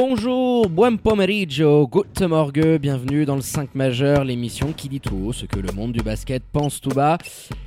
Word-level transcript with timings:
Bonjour, 0.00 0.70
buon 0.70 0.96
pomeriggio, 0.96 1.88
good 1.88 2.06
morgue, 2.28 2.78
bienvenue 2.80 3.24
dans 3.24 3.34
le 3.34 3.40
5 3.40 3.74
majeur, 3.74 4.22
l'émission 4.22 4.72
qui 4.72 4.88
dit 4.88 5.00
tout 5.00 5.16
haut 5.16 5.32
ce 5.32 5.44
que 5.44 5.58
le 5.58 5.72
monde 5.72 5.90
du 5.90 6.02
basket 6.02 6.44
pense 6.52 6.80
tout 6.80 6.90
bas. 6.90 7.18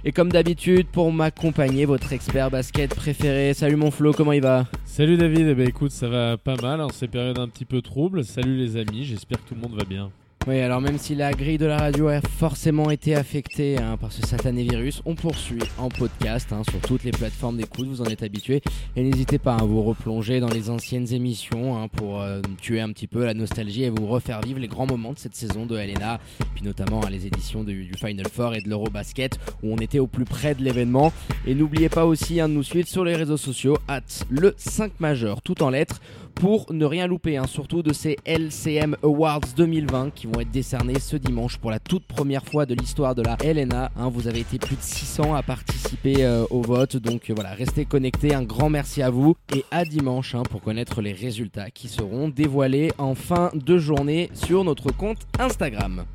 Et 0.06 0.14
comme 0.14 0.32
d'habitude, 0.32 0.88
pour 0.88 1.12
m'accompagner, 1.12 1.84
votre 1.84 2.14
expert 2.14 2.50
basket 2.50 2.96
préféré. 2.96 3.54
Salut 3.54 3.76
mon 3.76 3.92
Flo, 3.92 4.14
comment 4.14 4.32
il 4.32 4.42
va? 4.42 4.66
Salut 4.86 5.18
David, 5.18 5.46
eh 5.46 5.56
ben 5.56 5.68
écoute, 5.68 5.92
ça 5.92 6.08
va 6.08 6.38
pas 6.38 6.56
mal 6.56 6.80
en 6.80 6.88
ces 6.88 7.10
périodes 7.10 7.38
un 7.38 7.50
petit 7.50 7.66
peu 7.66 7.82
troubles. 7.82 8.24
Salut 8.24 8.56
les 8.56 8.78
amis, 8.78 9.04
j'espère 9.04 9.44
que 9.44 9.50
tout 9.50 9.56
le 9.56 9.62
monde 9.68 9.78
va 9.78 9.84
bien. 9.84 10.10
Oui, 10.48 10.60
alors 10.60 10.82
même 10.82 10.98
si 10.98 11.14
la 11.14 11.34
grille 11.34 11.60
de 11.60 11.68
la 11.68 11.78
radio 11.78 12.08
a 12.08 12.20
forcément 12.20 12.90
été 12.90 13.14
affectée 13.14 13.78
hein, 13.78 13.96
par 13.96 14.12
ce 14.12 14.24
satané 14.24 14.64
virus, 14.64 15.04
on 15.06 15.14
poursuit 15.14 15.62
en 15.78 15.90
podcast 15.90 16.52
hein, 16.52 16.64
sur 16.68 16.82
toutes 16.82 17.04
les 17.04 17.12
plateformes 17.12 17.58
d'écoute, 17.58 17.88
vous 17.88 18.02
en 18.02 18.06
êtes 18.06 18.24
habitués. 18.24 18.64
Et 18.96 19.04
n'hésitez 19.04 19.38
pas 19.38 19.54
à 19.54 19.64
vous 19.64 19.84
replonger 19.84 20.40
dans 20.40 20.50
les 20.50 20.72
anciennes 20.72 21.14
émissions 21.14 21.78
hein, 21.78 21.88
pour 21.90 22.22
euh, 22.22 22.42
tuer 22.60 22.82
un 22.82 22.90
petit 22.90 23.06
peu 23.06 23.24
la 23.24 23.36
nostalgie 23.36 23.84
et 23.84 23.92
vous 23.92 24.08
refaire 24.08 24.42
vivre 24.42 24.60
les 24.60 24.68
grands 24.68 24.88
moments 24.88 25.14
de 25.14 25.20
cette 25.20 25.36
saison 25.36 25.68
de 25.68 25.78
Helena, 25.78 26.20
puis 26.56 26.64
notamment 26.64 27.02
les 27.08 27.28
éditions 27.28 27.64
du, 27.64 27.86
du 27.86 27.94
Final 27.94 28.28
Four 28.28 28.56
et 28.56 28.62
de 28.62 28.70
l'Eurobasket 28.70 29.38
où 29.62 29.72
on 29.72 29.78
était 29.78 30.00
au 30.00 30.08
plus 30.08 30.26
près 30.26 30.56
de 30.56 30.64
l'événement. 30.64 31.14
Et 31.46 31.54
n'oubliez 31.54 31.90
pas 31.90 32.08
aussi 32.08 32.38
de 32.38 32.48
nous 32.48 32.64
suivre 32.64 32.88
sur 32.88 33.06
les 33.06 33.16
réseaux 33.16 33.38
sociaux, 33.38 33.78
at 33.88 34.02
le 34.32 34.56
5 34.58 35.00
majeur, 35.00 35.44
tout 35.44 35.62
en 35.62 35.70
lettres 35.70 36.02
pour 36.32 36.72
ne 36.74 36.86
rien 36.86 37.08
louper, 37.08 37.38
hein, 37.38 37.46
surtout 37.48 37.84
de 37.84 37.94
ces 37.94 38.18
LCM 38.26 38.96
Awards 39.04 39.42
2020 39.56 40.12
qui 40.14 40.28
vont 40.28 40.40
être 40.40 40.52
décernés 40.52 41.00
ce 41.00 41.16
dimanche 41.16 41.58
pour 41.58 41.72
la 41.72 41.80
toute 41.80 42.06
première 42.06 42.46
fois 42.46 42.66
de 42.66 42.74
l'histoire 42.74 43.14
de 43.16 43.22
la 43.22 43.38
LNA. 43.44 43.92
Hein. 43.96 44.10
vous 44.10 44.28
avez 44.28 44.40
été 44.40 44.58
plus 44.58 44.76
de 44.76 44.82
600 44.82 45.36
à 45.36 45.44
participer 45.44 46.24
euh, 46.24 46.46
au 46.50 46.62
vote, 46.62 46.98
donc 46.98 47.30
euh, 47.30 47.34
voilà, 47.34 47.52
restez 47.52 47.86
connectés. 47.86 48.34
Un 48.34 48.44
grand 48.44 48.70
merci 48.70 49.02
à 49.02 49.10
vous 49.10 49.36
et 49.56 49.66
à 49.72 49.86
dimanche 49.86 50.36
hein, 50.36 50.44
pour 50.44 50.62
connaître 50.62 51.02
les 51.02 51.14
résultats 51.14 51.70
qui 51.70 51.88
seront 51.88 52.30
dévoilés 52.30 52.92
en 52.98 53.16
fin 53.16 53.52
de 53.54 53.78
journée 53.78 54.30
sur 54.34 54.64
notre 54.64 54.92
compte 54.92 55.20
Instagram. 55.40 56.06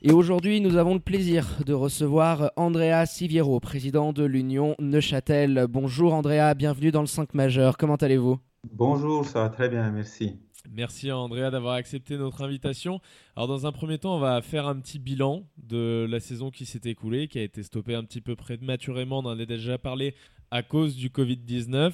Et 0.00 0.12
aujourd'hui, 0.12 0.60
nous 0.60 0.76
avons 0.76 0.94
le 0.94 1.00
plaisir 1.00 1.46
de 1.66 1.72
recevoir 1.72 2.52
Andrea 2.56 3.04
Siviero, 3.04 3.58
président 3.58 4.12
de 4.12 4.24
l'Union 4.24 4.76
Neuchâtel. 4.78 5.66
Bonjour 5.68 6.14
Andrea, 6.14 6.54
bienvenue 6.54 6.92
dans 6.92 7.00
le 7.00 7.08
5 7.08 7.34
majeur. 7.34 7.76
Comment 7.76 7.96
allez-vous? 7.96 8.38
Bonjour, 8.64 9.24
ça 9.24 9.42
va 9.42 9.48
très 9.50 9.68
bien, 9.68 9.90
merci. 9.90 10.36
Merci 10.70 11.10
à 11.10 11.16
Andrea 11.16 11.50
d'avoir 11.50 11.74
accepté 11.74 12.16
notre 12.16 12.42
invitation. 12.42 13.00
Alors 13.36 13.48
dans 13.48 13.66
un 13.66 13.72
premier 13.72 13.98
temps, 13.98 14.16
on 14.16 14.20
va 14.20 14.42
faire 14.42 14.66
un 14.66 14.78
petit 14.80 14.98
bilan 14.98 15.46
de 15.56 16.06
la 16.10 16.20
saison 16.20 16.50
qui 16.50 16.66
s'est 16.66 16.80
écoulée, 16.84 17.28
qui 17.28 17.38
a 17.38 17.42
été 17.42 17.62
stoppée 17.62 17.94
un 17.94 18.04
petit 18.04 18.20
peu 18.20 18.36
prématurément, 18.36 19.20
on 19.20 19.26
en 19.26 19.38
a 19.38 19.46
déjà 19.46 19.78
parlé 19.78 20.14
à 20.50 20.62
cause 20.62 20.96
du 20.96 21.08
Covid-19. 21.10 21.92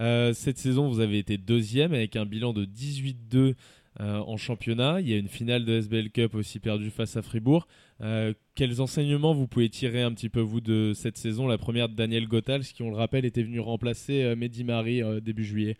Euh, 0.00 0.32
cette 0.32 0.58
saison, 0.58 0.88
vous 0.88 1.00
avez 1.00 1.18
été 1.18 1.38
deuxième 1.38 1.92
avec 1.92 2.16
un 2.16 2.24
bilan 2.24 2.52
de 2.52 2.64
18-2 2.64 3.54
euh, 4.00 4.18
en 4.18 4.36
championnat. 4.36 5.00
Il 5.00 5.08
y 5.08 5.14
a 5.14 5.18
une 5.18 5.28
finale 5.28 5.64
de 5.64 5.72
SBL 5.72 6.10
Cup 6.10 6.34
aussi 6.34 6.60
perdue 6.60 6.90
face 6.90 7.16
à 7.16 7.22
Fribourg. 7.22 7.66
Euh, 8.00 8.32
quels 8.54 8.80
enseignements 8.80 9.34
vous 9.34 9.46
pouvez 9.46 9.68
tirer 9.68 10.02
un 10.02 10.12
petit 10.12 10.28
peu 10.28 10.40
vous 10.40 10.60
de 10.60 10.92
cette 10.94 11.18
saison? 11.18 11.46
La 11.46 11.58
première 11.58 11.88
de 11.88 11.94
Daniel 11.94 12.26
Gothals, 12.26 12.64
qui 12.64 12.82
on 12.82 12.90
le 12.90 12.96
rappelle 12.96 13.24
était 13.24 13.42
venu 13.42 13.60
remplacer 13.60 14.34
Mehdi 14.36 14.64
Marie 14.64 15.02
début 15.22 15.44
juillet. 15.44 15.76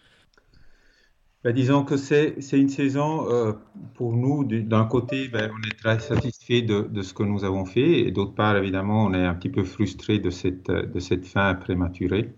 Ben, 1.44 1.53
disons 1.53 1.84
que 1.84 1.97
c'est 1.97 2.36
une 2.53 2.69
saison 2.69 3.28
euh, 3.28 3.53
pour 3.94 4.12
nous, 4.14 4.44
d'un 4.44 4.84
côté, 4.84 5.26
ben, 5.26 5.50
on 5.53 5.69
est 5.69 5.76
très 5.76 5.98
satisfait 5.98 6.62
de, 6.62 6.82
de, 6.82 7.03
ce 7.03 7.12
que 7.14 7.25
nous 7.25 7.44
avons 7.44 7.64
fait, 7.64 8.00
et 8.00 8.12
d'autre 8.12 8.34
part, 8.34 8.56
évidemment, 8.56 9.06
on 9.06 9.12
est 9.12 9.26
un 9.26 9.34
petit 9.34 9.48
peu 9.48 9.64
frustré 9.64 10.20
de 10.20 10.30
cette, 10.30 10.70
de 10.70 11.00
cette 11.00 11.26
fin 11.26 11.54
prématurée. 11.54 12.32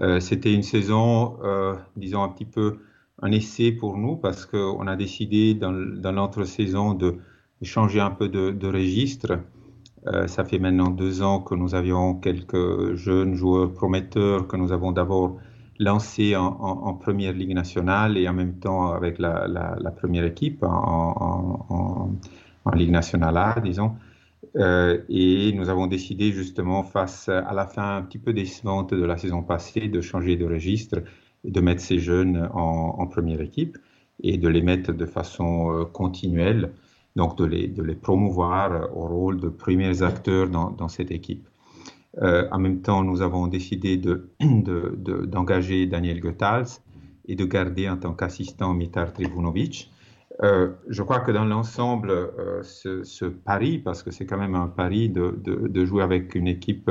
Euh, 0.00 0.20
C'était 0.20 0.54
une 0.54 0.62
saison, 0.62 1.38
euh, 1.42 1.74
disons, 1.96 2.22
un 2.22 2.28
petit 2.28 2.44
peu 2.44 2.78
un 3.22 3.32
essai 3.32 3.72
pour 3.72 3.98
nous, 3.98 4.16
parce 4.16 4.46
qu'on 4.46 4.86
a 4.86 4.94
décidé 4.94 5.54
dans, 5.54 5.72
dans 5.72 6.12
l'entre-saison 6.12 6.94
de, 6.94 7.16
changer 7.62 7.98
un 7.98 8.12
peu 8.12 8.28
de, 8.28 8.66
registre. 8.68 9.40
Ça 10.26 10.44
fait 10.44 10.60
maintenant 10.60 10.90
deux 10.90 11.22
ans 11.22 11.40
que 11.40 11.56
nous 11.56 11.74
avions 11.74 12.14
quelques 12.14 12.94
jeunes 12.94 13.34
joueurs 13.34 13.72
prometteurs 13.74 14.46
que 14.46 14.56
nous 14.56 14.70
avons 14.70 14.92
d'abord 14.92 15.38
lancé 15.78 16.34
en, 16.36 16.94
première 16.94 17.32
ligue 17.32 17.54
nationale 17.54 18.18
et 18.18 18.28
en 18.28 18.32
même 18.32 18.58
temps 18.58 18.92
avec 18.92 19.18
la, 19.18 19.92
première 19.96 20.24
équipe 20.24 20.62
en, 20.62 22.10
ligue 22.74 22.90
nationale 22.90 23.36
A, 23.36 23.60
disons. 23.60 23.92
Euh, 24.56 25.02
et 25.08 25.52
nous 25.52 25.68
avons 25.68 25.86
décidé 25.86 26.32
justement 26.32 26.82
face 26.82 27.28
à 27.28 27.52
la 27.52 27.66
fin 27.66 27.96
un 27.96 28.02
petit 28.02 28.18
peu 28.18 28.32
décevante 28.32 28.94
de 28.94 29.04
la 29.04 29.16
saison 29.16 29.42
passée 29.42 29.88
de 29.88 30.00
changer 30.00 30.36
de 30.36 30.46
registre 30.46 31.02
et 31.44 31.50
de 31.50 31.60
mettre 31.60 31.82
ces 31.82 31.98
jeunes 31.98 32.48
en, 32.52 33.06
première 33.06 33.40
équipe 33.40 33.78
et 34.22 34.36
de 34.36 34.48
les 34.48 34.62
mettre 34.62 34.92
de 34.92 35.06
façon 35.06 35.72
euh, 35.72 35.84
continuelle, 35.84 36.72
donc 37.16 37.36
de 37.38 37.44
les, 37.44 37.68
de 37.68 37.82
les 37.82 37.94
promouvoir 37.94 38.88
au 38.96 39.06
rôle 39.06 39.40
de 39.40 39.48
premiers 39.48 40.02
acteurs 40.02 40.48
dans 40.48 40.88
cette 40.88 41.10
équipe. 41.10 41.48
Euh, 42.22 42.48
en 42.50 42.58
même 42.58 42.80
temps, 42.80 43.04
nous 43.04 43.22
avons 43.22 43.46
décidé 43.46 43.96
d'engager 43.96 45.86
de, 45.86 45.90
de, 45.90 45.90
Daniel 45.90 46.20
Goethals 46.20 46.80
et 47.26 47.36
de 47.36 47.44
garder 47.44 47.88
en 47.88 47.96
tant 47.96 48.14
qu'assistant 48.14 48.74
Mitar 48.74 49.12
Trivunovic. 49.12 49.92
Euh, 50.42 50.70
je 50.88 51.02
crois 51.02 51.20
que 51.20 51.32
dans 51.32 51.44
l'ensemble, 51.44 52.10
euh, 52.10 52.62
ce, 52.62 53.26
pari, 53.26 53.78
parce 53.78 54.02
que 54.02 54.10
c'est 54.10 54.24
quand 54.24 54.38
même 54.38 54.54
un 54.54 54.68
pari 54.68 55.08
de, 55.10 55.84
jouer 55.84 56.02
avec 56.02 56.34
une 56.34 56.48
équipe 56.48 56.90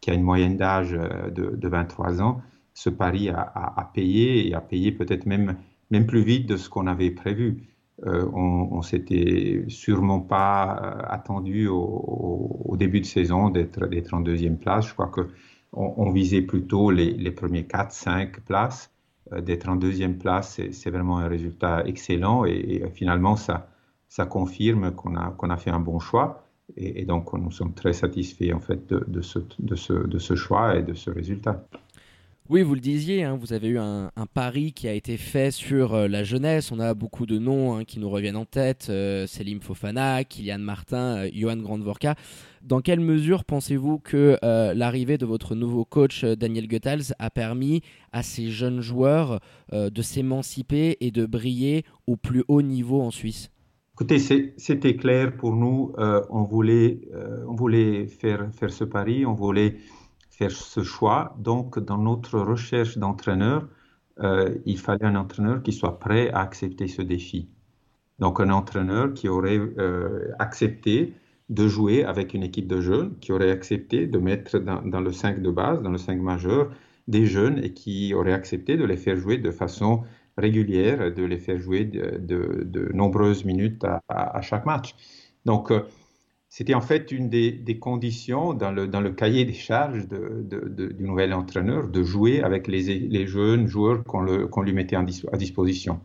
qui 0.00 0.10
a 0.10 0.14
une 0.14 0.22
moyenne 0.22 0.56
d'âge 0.56 0.92
de, 0.92 1.68
23 1.68 2.20
ans, 2.22 2.42
ce 2.74 2.90
pari 2.90 3.28
a, 3.28 3.40
a, 3.40 3.80
a 3.80 3.84
payé 3.84 4.48
et 4.48 4.54
a 4.54 4.60
payé 4.60 4.92
peut-être 4.92 5.26
même, 5.26 5.56
même 5.90 6.06
plus 6.06 6.22
vite 6.22 6.46
de 6.46 6.56
ce 6.56 6.68
qu'on 6.68 6.86
avait 6.86 7.10
prévu. 7.10 7.75
Euh, 8.04 8.28
on, 8.34 8.68
on 8.72 8.82
s'était 8.82 9.64
sûrement 9.68 10.20
pas 10.20 10.80
euh, 10.82 11.02
attendu 11.08 11.66
au, 11.68 12.74
début 12.76 13.00
de 13.00 13.06
saison 13.06 13.48
d'être 13.48 14.12
en 14.12 14.20
deuxième 14.20 14.58
place. 14.58 14.88
Je 14.88 14.92
crois 14.92 15.08
que 15.08 15.28
on, 15.72 16.10
visait 16.10 16.42
plutôt 16.42 16.90
les, 16.90 17.12
les 17.12 17.30
premiers 17.30 17.64
4, 17.64 17.90
5 17.92 18.40
places. 18.40 18.90
Euh, 19.32 19.40
d'être 19.40 19.68
en 19.68 19.76
deuxième 19.76 20.18
place, 20.18 20.60
c'est 20.70 20.90
vraiment 20.90 21.18
un 21.18 21.28
résultat 21.28 21.84
excellent 21.86 22.44
et, 22.44 22.84
finalement 22.94 23.36
ça 23.36 24.26
confirme 24.28 24.92
qu'on 24.92 25.16
a 25.16 25.56
fait 25.56 25.70
un 25.70 25.80
bon 25.80 25.98
choix. 25.98 26.44
Et, 26.76 27.04
donc 27.06 27.32
nous 27.32 27.50
sommes 27.50 27.72
très 27.72 27.94
satisfaits 27.94 28.52
en 28.52 28.60
fait 28.60 28.92
de 28.92 29.22
ce 29.22 30.34
choix 30.34 30.76
et 30.76 30.82
de 30.82 30.94
ce 30.94 31.10
résultat. 31.10 31.66
Oui, 32.48 32.62
vous 32.62 32.74
le 32.74 32.80
disiez, 32.80 33.24
hein, 33.24 33.36
vous 33.36 33.52
avez 33.52 33.66
eu 33.66 33.78
un, 33.78 34.10
pari 34.32 34.72
qui 34.72 34.86
a 34.86 34.92
été 34.92 35.16
fait 35.16 35.50
sur 35.50 35.94
euh, 35.94 36.06
la 36.06 36.22
jeunesse. 36.22 36.70
On 36.70 36.78
a 36.78 36.94
beaucoup 36.94 37.26
de 37.26 37.38
noms 37.38 37.74
hein, 37.74 37.84
qui 37.84 37.98
nous 37.98 38.08
reviennent 38.08 38.36
en 38.36 38.44
tête. 38.44 38.86
Euh, 38.88 39.26
Selim 39.26 39.60
Fofana, 39.60 40.22
Kylian 40.22 40.60
Martin, 40.60 41.16
euh, 41.16 41.30
Johan 41.34 41.56
Grandvorka. 41.56 42.14
Dans 42.62 42.80
quelle 42.80 43.00
mesure 43.00 43.44
pensez-vous 43.44 43.98
que 43.98 44.38
l'arrivée 44.42 45.18
de 45.18 45.26
votre 45.26 45.54
nouveau 45.54 45.84
coach 45.84 46.24
Daniel 46.24 46.66
Goethals 46.66 47.14
a 47.20 47.30
permis 47.30 47.80
à 48.12 48.24
ces 48.24 48.50
jeunes 48.50 48.80
joueurs 48.80 49.38
de 49.72 50.02
s'émanciper 50.02 50.96
et 51.00 51.12
de 51.12 51.26
briller 51.26 51.84
au 52.08 52.16
plus 52.16 52.42
haut 52.48 52.62
niveau 52.62 53.02
en 53.02 53.12
Suisse? 53.12 53.52
Écoutez, 53.94 54.18
c'était 54.18 54.96
clair 54.96 55.36
pour 55.36 55.54
nous. 55.54 55.92
on, 55.96 56.42
voulait, 56.42 57.02
on 57.46 57.54
voulait 57.54 58.08
faire, 58.08 58.48
faire 58.52 58.72
ce 58.72 58.82
pari, 58.82 59.24
on 59.24 59.34
voulait 59.34 59.76
faire 60.36 60.50
ce 60.50 60.82
choix. 60.82 61.34
Donc, 61.38 61.78
dans 61.78 61.98
notre 61.98 62.38
recherche 62.38 62.98
d'entraîneur, 62.98 63.68
euh, 64.20 64.54
il 64.66 64.78
fallait 64.78 65.06
un 65.06 65.16
entraîneur 65.16 65.62
qui 65.62 65.72
soit 65.72 65.98
prêt 65.98 66.30
à 66.30 66.40
accepter 66.40 66.88
ce 66.88 67.02
défi. 67.02 67.48
Donc, 68.18 68.40
un 68.40 68.50
entraîneur 68.50 69.14
qui 69.14 69.28
aurait 69.28 69.58
euh, 69.58 70.32
accepté 70.38 71.14
de 71.48 71.68
jouer 71.68 72.04
avec 72.04 72.34
une 72.34 72.42
équipe 72.42 72.66
de 72.66 72.80
jeunes, 72.80 73.18
qui 73.20 73.32
aurait 73.32 73.50
accepté 73.50 74.06
de 74.06 74.18
mettre 74.18 74.58
dans, 74.58 75.00
le 75.00 75.12
5 75.12 75.42
de 75.42 75.50
base, 75.50 75.82
dans 75.82 75.90
le 75.90 75.98
5 75.98 76.20
majeur, 76.20 76.70
des 77.08 77.26
jeunes 77.26 77.58
et 77.62 77.72
qui 77.72 78.14
aurait 78.14 78.32
accepté 78.32 78.76
de 78.76 78.84
les 78.84 78.96
faire 78.96 79.16
jouer 79.16 79.38
de 79.38 79.50
façon 79.50 80.02
régulière, 80.36 81.14
de 81.14 81.24
les 81.24 81.38
faire 81.38 81.58
jouer 81.58 81.84
de, 81.84 82.90
nombreuses 82.92 83.44
minutes 83.44 83.84
à, 83.84 84.02
à, 84.08 84.38
à, 84.38 84.40
chaque 84.42 84.66
match. 84.66 84.94
Donc, 85.44 85.70
euh, 85.70 85.82
c'était 86.48 86.74
en 86.74 86.80
fait 86.80 87.12
une 87.12 87.28
des, 87.28 87.78
conditions 87.80 88.54
dans 88.54 88.72
le, 88.72 88.86
dans 88.86 89.00
le 89.00 89.10
cahier 89.10 89.44
des 89.44 89.52
charges 89.52 90.08
du 90.08 91.04
nouvel 91.04 91.34
entraîneur 91.34 91.88
de 91.88 92.02
jouer 92.02 92.42
avec 92.42 92.66
les, 92.68 92.98
les 93.00 93.26
jeunes 93.26 93.66
joueurs 93.66 94.04
qu'on 94.04 94.24
qu 94.24 94.62
lui 94.62 94.72
mettait 94.72 94.96
à 94.96 95.36
disposition. 95.36 96.00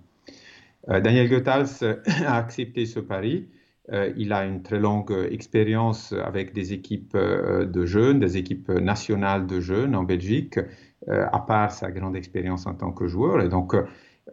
Daniel 0.88 1.29
Goethals 1.29 1.99
a 2.25 2.35
accepté 2.35 2.85
ce 2.85 2.99
pari. 2.99 3.47
il 4.17 4.33
a 4.33 4.45
une 4.45 4.63
très 4.63 4.79
longue 4.79 5.15
expérience 5.29 6.13
avec 6.13 6.53
des 6.53 6.73
équipes 6.73 7.15
de 7.15 7.85
jeunes, 7.85 8.19
des 8.19 8.38
équipes 8.38 8.69
nationales 8.69 9.45
de 9.45 9.59
jeunes 9.59 9.95
en 9.95 10.03
Belgique, 10.03 10.59
à 11.07 11.39
part 11.39 11.71
sa 11.71 11.91
grande 11.91 12.15
expérience 12.15 12.65
en 12.65 12.73
tant 12.73 12.91
que 12.91 13.07
joueur. 13.07 13.41
Et 13.41 13.49
donc, 13.49 13.75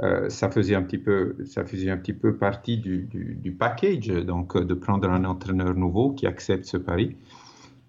euh, 0.00 0.29
ça 0.29 0.50
faisait 0.50 0.75
un 0.75 0.82
petit 0.82 0.99
peu, 0.99 1.37
ça 1.44 1.64
faisait 1.64 1.90
un 1.90 1.96
petit 1.96 2.12
peu 2.12 2.37
partie 2.37 2.79
du, 2.79 3.56
package, 3.58 4.08
donc 4.08 4.56
de 4.56 4.75
prendre 4.75 5.11
un 5.11 5.25
entraîneur 5.25 5.75
nouveau 5.75 6.12
qui 6.12 6.26
accepte 6.26 6.64
ce 6.64 6.76
pari. 6.76 7.17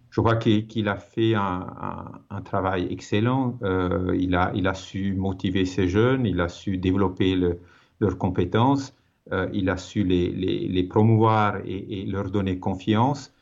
Je 0.10 0.22
crois 0.22 0.38
qu'il 0.38 0.88
a 0.88 0.96
fait 0.96 1.36
un, 1.36 2.42
travail 2.44 2.88
excellent. 2.90 3.60
Euh, 3.64 4.16
il, 4.18 4.36
a, 4.36 4.74
su 4.74 5.14
motiver 5.14 5.66
ses 5.66 5.88
jeunes, 5.88 6.26
il 6.26 6.42
a 6.42 6.50
su 6.50 6.78
développer 6.78 7.36
le, 7.36 7.60
leurs 8.00 8.18
compétences, 8.18 8.96
euh, 9.32 9.48
il 9.54 9.70
a 9.70 9.78
su 9.78 10.04
les, 10.04 10.84
promouvoir 10.90 11.58
et, 11.66 12.06
leur 12.08 12.32
donner 12.32 12.58
confiance. 12.60 13.34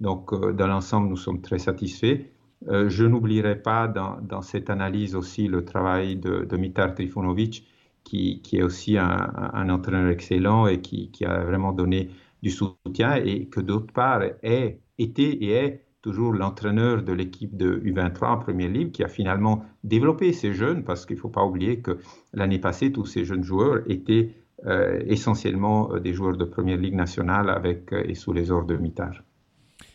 Donc, 0.00 0.32
dans 0.54 0.66
l'ensemble, 0.66 1.08
nous 1.08 1.16
sommes 1.16 1.40
très 1.40 1.58
satisfaits. 1.58 2.20
je 2.68 3.04
n'oublierai 3.04 3.56
pas 3.56 3.88
dans, 3.88 4.42
cette 4.42 4.70
analyse 4.70 5.16
aussi 5.16 5.48
le 5.48 5.64
travail 5.64 6.16
de, 6.16 6.44
de 6.44 6.56
Mitar 6.56 6.94
Trifunovic, 6.94 7.66
qui, 8.04 8.42
est 8.52 8.62
aussi 8.62 8.98
un, 8.98 9.68
entraîneur 9.68 10.10
excellent 10.10 10.66
et 10.66 10.80
qui, 10.80 11.10
a 11.24 11.44
vraiment 11.44 11.72
donné 11.72 12.10
du 12.42 12.50
soutien 12.50 13.16
et 13.16 13.46
que 13.46 13.60
d'autre 13.60 13.92
part 13.92 14.22
est, 14.42 14.80
été 14.98 15.22
et 15.44 15.50
est 15.52 15.84
toujours 16.02 16.32
l'entraîneur 16.32 17.02
de 17.02 17.12
l'équipe 17.12 17.56
de 17.56 17.80
U23 17.84 18.24
en 18.26 18.38
première 18.38 18.68
ligue 18.68 18.90
qui 18.90 19.04
a 19.04 19.08
finalement 19.08 19.64
développé 19.84 20.32
ces 20.32 20.52
jeunes 20.52 20.82
parce 20.82 21.06
qu'il 21.06 21.16
ne 21.16 21.20
faut 21.20 21.28
pas 21.28 21.44
oublier 21.44 21.80
que 21.80 21.98
l'année 22.34 22.58
passée, 22.58 22.90
tous 22.90 23.06
ces 23.06 23.24
jeunes 23.24 23.44
joueurs 23.44 23.82
étaient 23.88 24.34
euh, 24.66 25.00
essentiellement 25.06 25.92
euh, 25.92 26.00
des 26.00 26.12
joueurs 26.12 26.36
de 26.36 26.44
première 26.44 26.76
ligue 26.76 26.94
nationale 26.94 27.50
avec 27.50 27.92
euh, 27.92 28.04
et 28.06 28.14
sous 28.14 28.32
les 28.32 28.50
ordres 28.50 28.68
de 28.68 28.76
Mitar. 28.76 29.12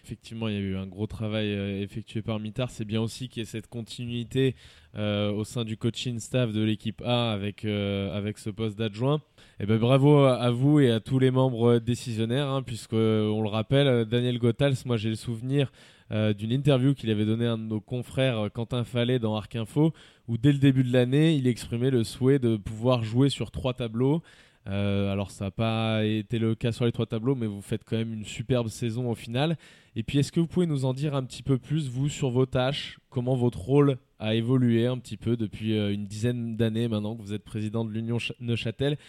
Effectivement, 0.08 0.48
il 0.48 0.54
y 0.54 0.58
a 0.58 0.62
eu 0.62 0.78
un 0.78 0.88
gros 0.88 1.06
travail 1.06 1.52
euh, 1.52 1.82
effectué 1.82 2.22
par 2.22 2.40
Mitar. 2.40 2.70
C'est 2.70 2.86
bien 2.86 3.02
aussi 3.02 3.28
qu'il 3.28 3.42
y 3.42 3.44
ait 3.44 3.46
cette 3.46 3.68
continuité 3.68 4.56
euh, 4.96 5.34
au 5.34 5.44
sein 5.44 5.66
du 5.66 5.76
coaching 5.76 6.18
staff 6.20 6.54
de 6.54 6.64
l'équipe 6.64 7.02
A 7.06 7.34
avec, 7.34 7.66
euh, 7.66 8.18
avec 8.18 8.38
ce 8.38 8.50
poste 8.50 8.78
d'adjoint. 8.80 9.18
Et 9.60 9.64
eh 9.64 9.66
ben, 9.66 9.78
bravo 9.78 10.20
à 10.20 10.50
vous 10.50 10.80
et 10.80 10.92
à 10.92 11.02
tous 11.02 11.20
les 11.20 11.30
membres 11.30 11.80
décisionnaires, 11.80 12.48
hein, 12.48 12.64
puisque 12.64 12.94
on 12.94 13.42
le 13.42 13.50
rappelle, 13.50 14.06
Daniel 14.06 14.38
Gothals, 14.38 14.78
moi 14.86 14.96
j'ai 14.96 15.10
le 15.10 15.16
souvenir 15.16 15.74
d'une 16.10 16.54
interview 16.54 16.94
qu'il 16.94 17.10
avait 17.10 17.26
donnée 17.26 17.48
à 17.48 17.54
un 17.54 17.58
de 17.58 17.64
nos 17.64 17.82
confrères, 17.82 18.50
Quentin 18.54 18.86
Fallet, 18.86 19.20
dans 19.20 19.36
Arc 19.36 19.58
Info, 19.58 19.94
où 20.30 20.38
dès 20.38 20.54
le 20.54 20.60
début 20.60 20.86
de 20.86 20.94
l'année, 20.94 21.36
il 21.36 21.48
exprimait 21.48 21.90
le 21.90 22.06
souhait 22.06 22.40
de 22.40 22.56
pouvoir 22.56 23.04
jouer 23.04 23.28
sur 23.28 23.52
trois 23.52 23.74
tableaux. 23.74 24.22
alors 24.66 25.32
ça 25.32 25.46
n'a 25.46 25.52
pas 25.52 26.06
été 26.06 26.40
le 26.40 26.56
cas 26.56 26.72
sur 26.72 26.86
les 26.86 26.94
trois 26.94 27.08
tableaux, 27.08 27.36
mais 27.36 27.48
vous 27.48 27.62
faites 27.62 27.84
quand 27.84 27.98
même 27.98 28.14
une 28.14 28.26
superbe 28.26 28.70
saison 28.70 29.10
au 29.10 29.16
final. 29.16 29.58
Et 30.00 30.04
puis, 30.04 30.20
est-ce 30.20 30.32
que 30.32 30.40
vous 30.40 30.46
pouvez 30.46 30.68
nous 30.68 30.86
en 30.86 30.94
dire 30.94 31.16
un 31.16 31.24
petit 31.24 31.42
peu 31.42 31.58
plus, 31.58 31.90
vous, 31.90 32.08
sur 32.08 32.30
vos 32.30 32.46
tâches, 32.46 33.00
comment 33.10 33.36
votre 33.36 33.60
rôle 33.60 33.98
a 34.20 34.36
évolué 34.36 34.86
un 34.86 35.00
petit 35.00 35.18
peu 35.18 35.36
depuis 35.36 35.76
euh, 35.76 35.92
une 35.92 36.06
dizaine 36.06 36.56
d'années 36.56 36.88
maintenant 36.88 37.16
que 37.16 37.24
vous 37.24 37.34
êtes 37.34 37.44
président 37.44 37.84
de 37.84 37.90
l'Union 37.90 38.20
Neuchâtel 38.40 39.00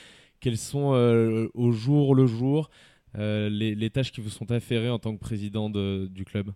Quelles 0.40 0.56
sont 0.56 0.94
euh, 0.94 1.50
au 1.52 1.72
jour 1.72 2.14
le 2.14 2.26
jour 2.26 2.70
euh, 3.18 3.50
les, 3.50 3.90
tâches 3.90 4.12
qui 4.12 4.22
vous 4.22 4.30
sont 4.30 4.50
affairées 4.50 4.88
en 4.88 4.98
tant 4.98 5.14
que 5.14 5.20
président 5.20 5.68
du 5.68 6.24
club? 6.24 6.52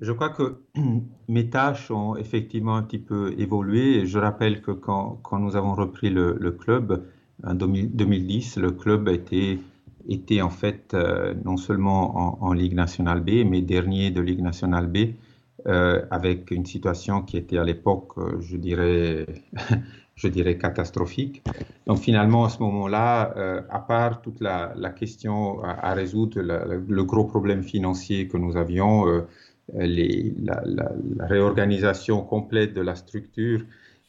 Je 0.00 0.10
crois 0.10 0.30
que 0.30 0.60
mes 1.28 1.48
tâches 1.48 1.92
ont 1.92 2.16
effectivement 2.16 2.74
un 2.74 2.82
petit 2.82 2.98
peu 2.98 3.36
évolué. 3.38 4.04
Je 4.04 4.18
rappelle 4.18 4.62
que 4.62 4.72
quand, 4.72 5.20
nous 5.38 5.54
avons 5.54 5.76
repris 5.76 6.10
le, 6.10 6.36
le 6.40 6.50
club 6.50 7.06
en 7.44 7.54
2010, 7.54 8.56
le 8.56 8.72
club 8.72 9.08
été 9.08 9.60
était 10.08 10.42
en 10.42 10.50
fait 10.50 10.94
euh, 10.94 11.34
non 11.44 11.56
seulement 11.56 12.42
en, 12.42 12.52
Ligue 12.52 12.74
nationale 12.74 13.20
B, 13.20 13.44
mais 13.46 13.60
dernier 13.60 14.10
de 14.10 14.20
Ligue 14.20 14.40
nationale 14.40 14.86
B, 14.86 15.14
euh, 15.66 16.02
avec 16.10 16.50
une 16.50 16.66
situation 16.66 17.22
qui 17.22 17.36
était 17.36 17.58
à 17.58 17.64
l'époque, 17.64 18.12
euh, 18.18 18.40
je 18.40 18.56
dirais, 18.56 19.26
je 20.14 20.28
dirais 20.28 20.58
catastrophique. 20.58 21.42
Donc 21.86 21.98
finalement, 21.98 22.44
à 22.44 22.48
ce 22.48 22.60
moment-là, 22.62 23.64
à 23.68 23.78
part 23.78 24.22
toute 24.22 24.40
la, 24.40 24.72
question 24.96 25.62
à, 25.62 25.92
résoudre, 25.94 26.40
le 26.40 27.04
gros 27.04 27.24
problème 27.24 27.62
financier 27.62 28.28
que 28.28 28.36
nous 28.36 28.56
avions, 28.56 29.24
la, 29.74 30.92
réorganisation 31.20 32.22
complète 32.22 32.74
de 32.74 32.80
la 32.80 32.94
structure, 32.94 33.62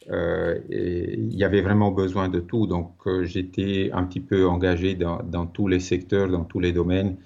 euh, 0.09 0.59
il 0.69 1.33
y 1.33 1.44
avait 1.44 1.62
vraiment 1.62 1.92
besoin 1.92 2.30
de 2.30 2.39
tout. 2.39 2.68
Donc, 2.68 2.94
euh, 3.06 3.24
j'étais 3.24 3.92
un 3.94 4.03
petit 4.03 4.19
peu 4.19 4.48
engagé 4.48 4.95
dans, 4.95 5.45
tous 5.48 5.68
les 5.68 5.80
secteurs, 5.80 6.30
dans 6.30 6.44
tous 6.44 6.59
les 6.59 6.71
domaines. 6.74 7.18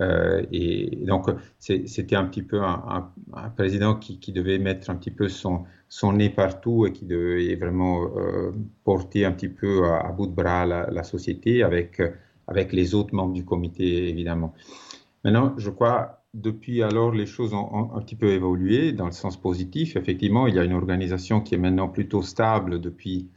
Euh, 0.00 0.44
et 0.52 0.96
donc, 1.06 1.26
c'était 1.58 2.16
un 2.16 2.24
petit 2.24 2.42
peu 2.42 2.60
un, 2.62 3.12
président 3.56 3.96
qui, 3.96 4.32
devait 4.32 4.58
mettre 4.58 4.90
un 4.90 4.96
petit 4.96 5.10
peu 5.10 5.28
son, 5.28 5.64
nez 6.12 6.30
partout 6.30 6.86
et 6.86 6.92
qui 6.92 7.04
devait 7.06 7.54
vraiment 7.56 8.08
porter 8.84 9.24
un 9.24 9.32
petit 9.32 9.48
peu 9.48 9.84
à, 9.86 10.12
bout 10.12 10.26
de 10.26 10.32
bras 10.34 10.66
la, 10.66 10.88
la, 10.90 11.02
société 11.02 11.62
avec, 11.62 12.00
avec 12.46 12.72
les 12.72 12.94
autres 12.94 13.14
membres 13.14 13.32
du 13.34 13.44
comité, 13.44 14.08
évidemment. 14.08 14.54
Maintenant, 15.24 15.54
je 15.56 15.70
crois 15.70 16.17
depuis 16.34 16.82
alors, 16.82 17.12
les 17.12 17.26
choses 17.26 17.54
ont, 17.54 17.92
un 17.94 18.00
petit 18.00 18.16
peu 18.16 18.28
évolué 18.28 18.92
dans 18.92 19.06
le 19.06 19.12
sens 19.12 19.36
positif. 19.40 19.96
Effectivement, 19.96 20.46
il 20.46 20.54
y 20.54 20.58
a 20.58 20.64
une 20.64 20.74
organisation 20.74 21.40
qui 21.40 21.54
est 21.54 21.58
maintenant 21.58 21.88
plutôt 21.88 22.22
stable 22.22 22.80
depuis, 22.80 23.28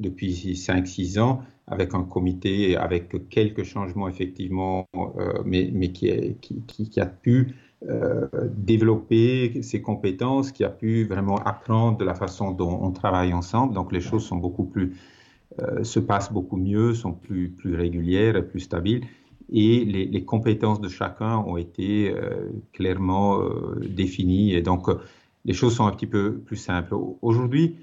depuis 0.00 0.54
5-6 0.54 1.18
ans, 1.20 1.42
avec 1.66 1.94
un 1.94 2.04
comité, 2.04 2.76
avec 2.76 3.28
quelques 3.28 3.64
changements 3.64 4.08
effectivement, 4.08 4.86
euh, 4.94 5.42
mais, 5.44 5.70
mais 5.72 5.92
qui, 5.92 6.36
qui, 6.40 6.62
qui, 6.90 7.00
a 7.00 7.06
pu 7.06 7.54
euh, 7.88 8.26
développer 8.54 9.62
ses 9.62 9.82
compétences, 9.82 10.52
qui 10.52 10.64
a 10.64 10.70
pu 10.70 11.04
vraiment 11.04 11.38
apprendre 11.38 11.98
de 11.98 12.04
la 12.04 12.14
façon 12.14 12.52
dont 12.52 12.78
on 12.82 12.92
travaille 12.92 13.34
ensemble. 13.34 13.74
Donc 13.74 13.92
les 13.92 14.00
choses 14.00 14.24
sont 14.24 14.36
beaucoup 14.36 14.64
plus, 14.64 14.96
euh, 15.60 15.82
se 15.82 15.98
passent 15.98 16.32
beaucoup 16.32 16.56
mieux, 16.56 16.94
sont 16.94 17.12
plus, 17.12 17.50
plus 17.50 17.74
régulières 17.74 18.36
et 18.36 18.46
plus 18.46 18.60
stabiles 18.60 19.04
et 19.50 19.84
les, 19.84 20.24
compétences 20.24 20.80
de 20.80 20.88
chacun 20.88 21.38
ont 21.38 21.56
été 21.56 22.10
euh, 22.10 22.50
clairement 22.72 23.40
euh, 23.40 23.80
définies 23.88 24.52
et 24.52 24.62
donc 24.62 24.88
euh, 24.88 25.00
les 25.44 25.54
choses 25.54 25.76
sont 25.76 25.86
un 25.86 25.92
petit 25.92 26.06
peu 26.06 26.34
plus 26.38 26.56
simples. 26.56 26.94
Aujourd'hui, 27.22 27.76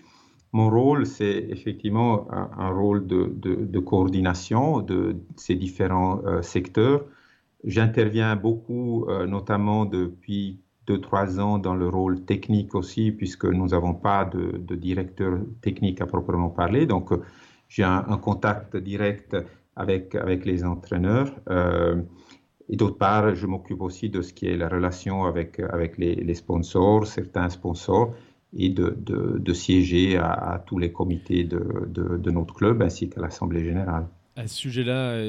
mon 0.51 0.69
rôle, 0.69 1.05
c'est 1.05 1.47
effectivement 1.49 2.27
un, 2.31 2.69
rôle 2.69 3.07
de, 3.07 3.79
coordination 3.79 4.81
de 4.81 5.17
ces 5.35 5.55
différents 5.55 6.21
secteurs. 6.41 7.03
J'interviens 7.65 8.35
beaucoup, 8.35 9.07
notamment 9.27 9.85
depuis 9.85 10.59
deux, 10.85 11.01
trois 11.01 11.39
ans, 11.39 11.57
dans 11.57 11.75
le 11.75 11.89
rôle 11.89 12.23
technique 12.23 12.75
aussi, 12.75 13.11
puisque 13.11 13.45
nous 13.45 13.69
n'avons 13.69 13.93
pas 13.93 14.25
de, 14.25 14.75
directeur 14.75 15.39
technique 15.61 15.99
à 16.01 16.05
proprement 16.05 16.49
parler. 16.49 16.85
Donc, 16.85 17.09
j'ai 17.67 17.83
un, 17.83 18.03
contact 18.21 18.77
direct 18.77 19.35
avec, 19.75 20.15
avec 20.15 20.45
les 20.45 20.63
entraîneurs. 20.63 21.33
Euh, 21.49 22.01
et 22.69 22.75
d'autre 22.75 22.97
part, 22.97 23.35
je 23.35 23.45
m'occupe 23.45 23.81
aussi 23.81 24.09
de 24.09 24.21
ce 24.21 24.33
qui 24.33 24.47
est 24.47 24.57
la 24.57 24.69
relation 24.69 25.25
avec, 25.25 25.59
avec 25.59 25.97
les, 25.97 26.33
sponsors, 26.33 27.05
certains 27.05 27.49
sponsors, 27.49 28.13
et 28.57 28.69
de, 28.69 28.95
de, 28.97 29.53
siéger 29.53 30.17
à, 30.17 30.63
tous 30.65 30.79
les 30.79 30.91
comités 30.91 31.43
de, 31.43 31.87
de 31.87 32.31
notre 32.31 32.53
club 32.53 32.81
ainsi 32.81 33.09
qu'à 33.09 33.19
l'Assemblée 33.19 33.63
générale. 33.63 34.07
À 34.37 34.47
ce 34.47 34.55
sujet-là, 34.55 35.23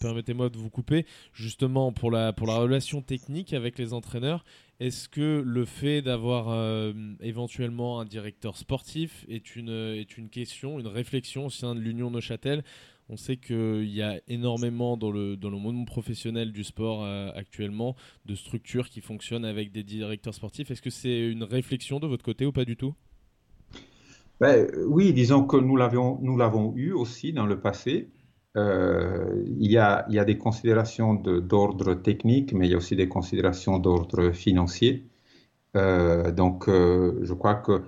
permettez-moi 0.00 0.48
de 0.48 0.56
vous 0.56 0.70
couper, 0.70 1.04
justement 1.34 1.92
pour 1.92 2.10
la, 2.10 2.32
pour 2.32 2.46
la 2.46 2.56
relation 2.56 3.02
technique 3.02 3.52
avec 3.52 3.78
les 3.78 3.92
entraîneurs, 3.92 4.44
est-ce 4.80 5.10
que 5.10 5.42
le 5.44 5.66
fait 5.66 6.00
d'avoir 6.00 6.48
euh, 6.48 6.94
éventuellement 7.20 8.00
un 8.00 8.06
directeur 8.06 8.56
sportif 8.56 9.26
est 9.28 9.56
une, 9.56 9.68
est 9.68 10.16
une 10.16 10.30
question, 10.30 10.78
une 10.80 10.86
réflexion 10.86 11.46
au 11.46 11.50
sein 11.50 11.74
de 11.74 11.80
l'Union 11.80 12.10
Neuchâtel 12.10 12.64
on 13.08 13.16
sait 13.16 13.36
qu'il 13.36 13.88
y 13.88 14.02
a 14.02 14.20
énormément 14.28 14.96
dans 14.96 15.10
le, 15.10 15.36
dans 15.36 15.50
le 15.50 15.58
monde 15.58 15.86
professionnel 15.86 16.52
du 16.52 16.64
sport 16.64 17.04
euh, 17.04 17.30
actuellement 17.34 17.94
de 18.24 18.34
structures 18.34 18.88
qui 18.88 19.00
fonctionnent 19.00 19.44
avec 19.44 19.70
des 19.70 19.84
directeurs 19.84 20.34
sportifs. 20.34 20.70
Est-ce 20.70 20.82
que 20.82 20.90
c'est 20.90 21.28
une 21.30 21.44
réflexion 21.44 22.00
de 22.00 22.06
votre 22.06 22.24
côté 22.24 22.46
ou 22.46 22.52
pas 22.52 22.64
du 22.64 22.76
tout? 22.76 22.94
Ben, 24.40 24.66
Oui, 24.86 25.12
disons 25.12 25.44
que 25.44 25.56
nous 25.56 25.76
l'avons, 25.76 26.72
eu 26.76 26.92
aussi 26.92 27.32
dans 27.32 27.46
le 27.46 27.60
passé. 27.60 28.10
Euh, 28.56 29.44
il, 29.58 29.70
y 29.70 29.78
a, 29.78 30.04
il 30.08 30.14
y 30.14 30.18
a 30.18 30.24
des 30.24 30.38
considérations 30.38 31.14
d'ordre 31.14 31.94
technique, 31.94 32.52
mais 32.54 32.66
il 32.66 32.70
y 32.72 32.74
a 32.74 32.78
aussi 32.78 32.96
des 32.96 33.08
considérations 33.08 33.78
d'ordre 33.78 34.32
financier. 34.32 35.06
Euh, 35.76 36.32
donc, 36.32 36.64
je 36.68 37.32
crois 37.34 37.54
que 37.54 37.82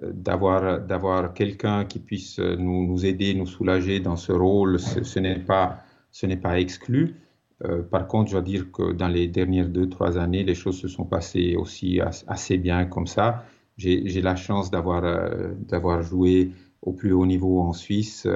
d'avoir 0.00 0.80
d'avoir 0.80 1.34
quelqu'un 1.34 1.84
qui 1.84 1.98
puisse 1.98 2.38
nous, 2.38 2.86
nous, 2.86 3.04
aider, 3.04 3.34
nous 3.34 3.46
soulager 3.46 4.00
dans 4.00 4.16
ce 4.16 4.32
rôle, 4.32 4.78
ce, 4.78 5.18
n'est 5.18 5.38
pas 5.38 5.80
ce 6.10 6.26
n'est 6.26 6.36
pas 6.36 6.58
exclu. 6.58 7.16
Euh, 7.64 7.82
par 7.82 8.06
contre, 8.06 8.30
je 8.30 8.34
dois 8.34 8.42
dire 8.42 8.72
que 8.72 8.92
dans 8.92 9.08
les 9.08 9.28
dernières 9.28 9.68
deux 9.68 9.88
trois 9.88 10.18
années, 10.18 10.44
les 10.44 10.54
choses 10.54 10.78
se 10.78 10.88
sont 10.88 11.04
passées 11.04 11.56
aussi 11.56 12.00
assez 12.26 12.58
bien 12.58 12.86
comme 12.86 13.06
ça. 13.06 13.44
J'ai 13.76 14.22
la 14.22 14.36
chance 14.36 14.70
d'avoir 14.70 15.04
euh, 15.04 15.52
d'avoir 15.68 16.02
joué 16.02 16.52
au 16.82 16.92
plus 16.92 17.12
haut 17.12 17.26
niveau 17.26 17.60
en 17.60 17.72
Suisse 17.72 18.26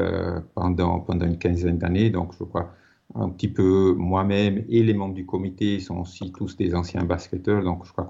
pendant, 0.54 1.00
pendant 1.00 1.26
une 1.26 1.38
quinzaine 1.38 1.78
d'années. 1.78 2.10
Donc, 2.10 2.32
je 2.38 2.44
crois 2.44 2.72
un 3.14 3.28
petit 3.28 3.48
peu 3.48 3.94
moi-même 3.96 4.64
et 4.68 4.82
les 4.82 4.94
membres 4.94 5.14
du 5.14 5.26
comité 5.26 5.80
sont 5.80 5.98
aussi 5.98 6.32
tous 6.32 6.56
des 6.56 6.74
anciens 6.74 7.04
basketteurs. 7.04 7.64
Donc, 7.64 7.84
je 7.86 7.92
crois 7.92 8.04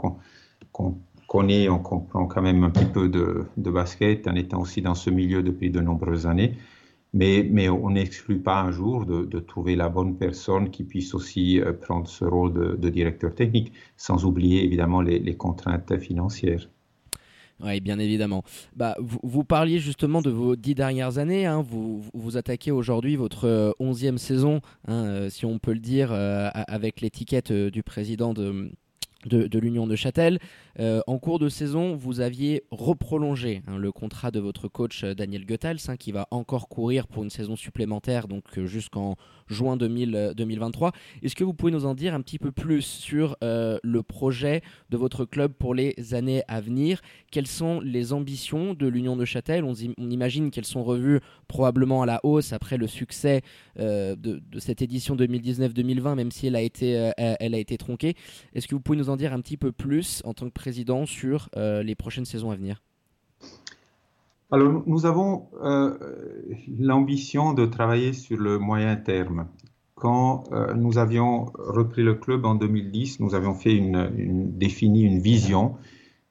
qu'on 0.72 0.98
connaît, 1.26 1.68
on 1.68 1.78
comprend 1.78 2.26
quand 2.26 2.42
même 2.42 2.64
un 2.64 2.70
petit 2.70 2.86
peu 2.86 3.08
de, 3.08 3.44
de 3.56 3.70
basket 3.70 4.26
en 4.28 4.34
étant 4.34 4.60
aussi 4.60 4.82
dans 4.82 4.94
ce 4.94 5.10
milieu 5.10 5.42
depuis 5.42 5.70
de 5.70 5.80
nombreuses 5.80 6.26
années. 6.26 6.56
Mais, 7.12 7.48
mais 7.50 7.68
on 7.68 7.90
n'exclut 7.90 8.40
pas 8.40 8.60
un 8.60 8.70
jour 8.70 9.06
de, 9.06 9.24
de, 9.24 9.38
trouver 9.38 9.74
la 9.74 9.88
bonne 9.88 10.18
personne 10.18 10.70
qui 10.70 10.84
puisse 10.84 11.14
aussi 11.14 11.60
euh, 11.60 11.72
prendre 11.72 12.06
ce 12.06 12.24
rôle 12.24 12.52
de, 12.52 12.76
de 12.76 12.88
directeur 12.90 13.34
technique, 13.34 13.72
sans 13.96 14.24
oublier 14.26 14.64
évidemment 14.64 15.00
les, 15.00 15.18
les 15.18 15.34
contraintes 15.34 15.98
financières. 15.98 16.68
Oui, 17.64 17.80
bien 17.80 17.98
évidemment. 17.98 18.42
Bah, 18.74 18.96
vous, 18.98 19.44
parliez 19.44 19.78
justement 19.78 20.20
de 20.20 20.28
vos 20.28 20.56
dix 20.56 20.74
dernières 20.74 21.16
années. 21.16 21.46
Hein. 21.46 21.62
Vous, 21.62 22.04
vous 22.12 22.36
attaquez 22.36 22.70
aujourd'hui 22.70 23.16
votre 23.16 23.46
euh, 23.46 23.70
onzième 23.78 24.18
saison, 24.18 24.60
hein, 24.86 25.04
euh, 25.06 25.30
si 25.30 25.46
on 25.46 25.58
peut 25.58 25.72
le 25.72 25.80
dire, 25.80 26.12
avec 26.12 27.00
l'étiquette 27.00 27.50
du 27.50 27.82
président 27.82 28.34
de, 28.34 28.70
de, 29.26 29.58
l'Union 29.58 29.86
de 29.86 29.96
Châtel. 29.96 30.38
Euh, 30.78 31.00
en 31.06 31.18
cours 31.18 31.38
de 31.38 31.48
saison, 31.48 31.96
vous 31.96 32.20
aviez 32.20 32.64
reprolongé 32.70 33.62
hein, 33.66 33.78
le 33.78 33.92
contrat 33.92 34.30
de 34.30 34.40
votre 34.40 34.68
coach 34.68 35.04
euh, 35.04 35.14
Daniel 35.14 35.46
Goethals, 35.46 35.78
hein, 35.88 35.96
qui 35.96 36.12
va 36.12 36.28
encore 36.30 36.68
courir 36.68 37.06
pour 37.06 37.24
une 37.24 37.30
saison 37.30 37.56
supplémentaire, 37.56 38.28
donc 38.28 38.44
euh, 38.58 38.66
jusqu'en 38.66 39.16
juin 39.48 39.76
2000, 39.76 40.34
2023. 40.36 40.92
Est-ce 41.22 41.34
que 41.34 41.44
vous 41.44 41.54
pouvez 41.54 41.72
nous 41.72 41.86
en 41.86 41.94
dire 41.94 42.14
un 42.14 42.20
petit 42.20 42.38
peu 42.38 42.50
plus 42.50 42.82
sur 42.82 43.36
le 43.40 44.00
projet 44.00 44.60
de 44.90 44.96
votre 44.96 45.24
club 45.24 45.52
pour 45.52 45.72
les 45.72 45.94
années 46.14 46.42
à 46.48 46.60
venir? 46.60 47.00
Quelles 47.30 47.46
sont 47.46 47.80
les 47.80 48.12
ambitions 48.12 48.74
de 48.74 48.88
l'Union 48.88 49.16
de 49.16 49.24
Châtel? 49.24 49.62
On, 49.62 49.74
imagine 49.74 50.50
qu'elles 50.50 50.64
sont 50.64 50.82
revues 50.82 51.20
probablement 51.46 52.02
à 52.02 52.06
la 52.06 52.20
hausse 52.24 52.52
après 52.52 52.76
le 52.76 52.88
succès 52.88 53.42
de, 53.78 54.42
cette 54.58 54.82
édition 54.82 55.14
2019-2020, 55.14 56.16
même 56.16 56.32
si 56.32 56.48
elle 56.48 56.56
a 56.56 56.62
été, 56.62 57.12
elle 57.16 57.54
a 57.54 57.58
été 57.58 57.78
tronquée. 57.78 58.16
Est-ce 58.52 58.66
que 58.66 58.74
vous 58.74 58.80
pouvez 58.80 58.98
nous 58.98 59.10
en 59.10 59.15
dire 59.16 59.32
un 59.32 59.40
petit 59.40 59.56
peu 59.56 59.72
plus 59.72 60.22
en 60.24 60.34
tant 60.34 60.46
que 60.46 60.54
président 60.54 61.06
sur 61.06 61.48
euh, 61.56 61.82
les 61.82 61.94
prochaines 61.94 62.24
saisons 62.24 62.50
à 62.50 62.56
venir? 62.56 62.82
Alors, 64.52 64.84
nous 64.86 65.06
avons 65.06 65.48
euh, 65.60 65.98
l'ambition 66.78 67.52
de 67.52 67.66
travailler 67.66 68.12
sur 68.12 68.38
le 68.38 68.60
moyen 68.60 68.94
terme. 68.94 69.48
Quand 69.96 70.44
euh, 70.52 70.72
nous 70.74 70.98
avions 70.98 71.46
repris 71.54 72.04
le 72.04 72.14
club 72.14 72.44
en 72.44 72.54
2010, 72.54 73.18
nous 73.18 73.34
avions 73.34 73.54
fait 73.54 73.74
une, 73.74 74.12
une 74.16 74.56
défini 74.56 75.02
une 75.02 75.18
vision, 75.18 75.74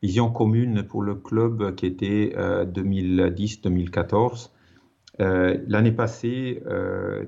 vision 0.02 0.32
commune 0.32 0.84
pour 0.84 1.02
le 1.02 1.16
club 1.16 1.76
qui 1.76 1.88
était 1.88 2.34
euh, 2.38 2.66
2010-2014. 2.66 4.52
L'année 5.18 5.94
passée, 5.94 6.62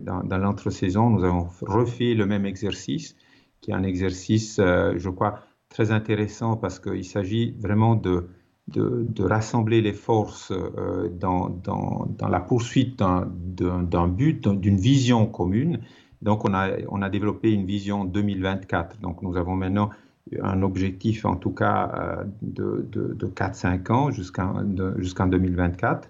dans, 0.01 0.21
dans 0.21 0.37
l'entre-saison, 0.37 1.09
nous 1.09 1.23
avons 1.23 1.47
refait 1.61 2.15
le 2.15 2.25
même 2.25 2.45
exercice, 2.45 3.15
qui 3.61 3.71
est 3.71 3.73
un 3.73 3.83
exercice, 3.83 4.57
je 4.57 5.09
crois, 5.09 5.39
très 5.69 5.91
intéressant 5.91 6.57
parce 6.57 6.79
qu'il 6.79 7.05
s'agit 7.05 7.55
vraiment 7.59 7.95
de, 7.95 8.29
de, 8.67 9.23
rassembler 9.23 9.81
les 9.81 9.93
forces 9.93 10.51
euh, 10.51 11.09
dans, 11.09 11.49
dans, 11.49 12.27
la 12.27 12.39
poursuite 12.39 12.97
d'un 12.99 14.07
but, 14.07 14.47
d'une 14.47 14.77
vision 14.77 15.25
commune. 15.25 15.79
Donc, 16.21 16.45
on 16.45 16.53
a, 16.53 16.71
on 16.89 17.01
a 17.01 17.09
développé 17.09 17.51
une 17.51 17.65
vision 17.65 18.05
2024. 18.05 18.99
Donc, 18.99 19.21
nous 19.21 19.37
avons 19.37 19.55
maintenant 19.55 19.89
un 20.41 20.61
objectif, 20.61 21.25
en 21.25 21.35
tout 21.35 21.51
cas, 21.51 21.91
euh, 21.95 22.23
de, 22.41 22.85
de, 22.91 23.13
de 23.13 23.27
4-5 23.27 23.91
ans 23.91 24.11
jusqu'en 24.11 24.63
jusqu 24.97 25.21
2024. 25.29 26.09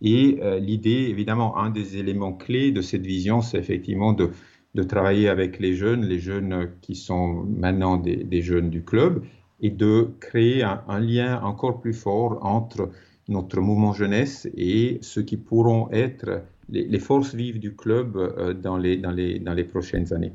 Et 0.00 0.38
euh, 0.42 0.60
l'idée, 0.60 1.08
évidemment, 1.08 1.58
un 1.58 1.70
des 1.70 1.96
éléments 1.96 2.32
clés 2.32 2.70
de 2.70 2.82
cette 2.82 3.04
vision, 3.04 3.40
c'est 3.40 3.58
effectivement 3.58 4.12
de, 4.12 4.30
de 4.74 4.82
travailler 4.82 5.28
avec 5.28 5.58
les 5.58 5.74
jeunes, 5.74 6.04
les 6.04 6.18
jeunes 6.18 6.70
qui 6.80 6.94
sont 6.94 7.44
maintenant 7.44 7.96
des, 7.96 8.42
jeunes 8.42 8.70
du 8.70 8.82
club, 8.82 9.22
et 9.60 9.70
de 9.70 10.10
créer 10.20 10.62
un, 10.62 11.00
lien 11.00 11.40
encore 11.42 11.80
plus 11.80 11.94
fort 11.94 12.38
entre 12.44 12.90
notre 13.28 13.60
mouvement 13.60 13.92
jeunesse 13.92 14.48
et 14.56 14.98
ceux 15.02 15.22
qui 15.22 15.36
pourront 15.36 15.90
être 15.90 16.42
les, 16.68 16.98
forces 17.00 17.34
vives 17.34 17.58
du 17.58 17.74
club 17.74 18.16
euh, 18.16 18.54
dans, 18.54 18.76
les, 18.76 18.96
dans, 18.96 19.10
les, 19.10 19.38
dans 19.38 19.54
les 19.54 19.64
prochaines 19.64 20.12
années. 20.12 20.32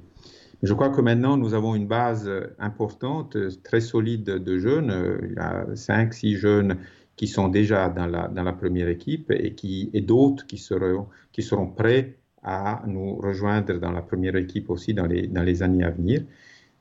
Je 0.61 0.73
crois 0.73 0.89
que 0.89 1.01
maintenant, 1.01 1.37
nous 1.37 1.53
avons 1.53 1.75
une 1.75 1.87
base 1.87 2.29
importante, 2.59 3.37
très 3.63 3.81
solide 3.81 4.25
de 4.25 4.57
jeunes. 4.57 5.19
Il 5.23 5.33
y 5.33 5.39
a 5.39 5.67
5, 5.75 6.13
6 6.13 6.35
jeunes 6.37 6.77
qui 7.15 7.27
sont 7.27 7.49
déjà 7.49 7.89
dans 7.89 8.07
la, 8.07 8.27
dans 8.27 8.43
la 8.43 8.53
première 8.53 8.87
équipe 8.87 9.29
et, 9.31 9.55
et 9.93 10.01
d'autres 10.01 10.45
qui 10.47 10.57
seront, 10.57 11.07
qui 11.31 11.43
seront 11.43 11.67
prêts 11.67 12.17
à 12.43 12.83
nous 12.87 13.15
rejoindre 13.15 13.79
dans 13.79 13.91
la 13.91 14.01
première 14.01 14.35
équipe 14.35 14.69
aussi 14.69 14.93
dans 14.93 15.05
les, 15.05 15.27
dans 15.27 15.43
les 15.43 15.63
années 15.63 15.83
à 15.83 15.91
venir. 15.91 16.23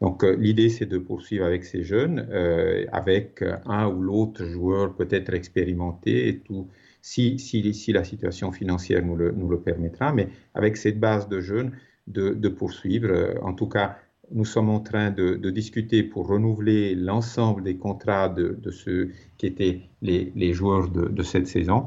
Donc 0.01 0.25
euh, 0.25 0.37
l'idée, 0.37 0.69
c'est 0.69 0.87
de 0.87 0.99
poursuivre 0.99 1.45
avec 1.45 1.65
ces 1.65 1.83
jeunes, 1.83 2.27
euh, 2.31 2.85
avec 2.93 3.45
un 3.67 3.87
ou 3.89 4.03
l'autre 4.03 4.45
joueur 4.45 4.95
peut-être 4.95 5.33
expérimenté 5.33 6.29
et 6.29 6.39
tout, 6.41 6.69
si, 7.01 7.39
si, 7.39 7.75
si, 7.75 7.93
la 7.93 8.05
situation 8.05 8.53
financière 8.53 9.05
nous 9.05 9.17
le, 9.17 9.33
nous 9.33 9.49
le, 9.49 9.61
permettra, 9.61 10.13
mais 10.13 10.29
avec 10.55 10.77
cette 10.77 10.99
base 10.99 11.29
de 11.29 11.41
jeunes, 11.41 11.73
de, 12.07 12.31
de 12.31 12.49
poursuivre. 12.49 13.35
En 13.43 13.55
tout 13.55 13.69
cas, 13.69 13.97
nous 14.31 14.45
sommes 14.45 14.71
en 14.71 14.81
train 14.81 15.11
de, 15.11 15.35
de 15.35 15.51
discuter 15.51 16.03
pour 16.03 16.29
renouveler 16.29 16.95
l'ensemble 16.95 17.63
des 17.63 17.77
contrats 17.77 18.29
de, 18.29 18.59
de, 18.61 18.71
ceux 18.71 19.11
qui 19.37 19.47
étaient 19.47 19.83
les, 20.01 20.33
les 20.35 20.53
joueurs 20.53 20.89
de, 20.89 21.23
cette 21.23 21.47
saison. 21.47 21.87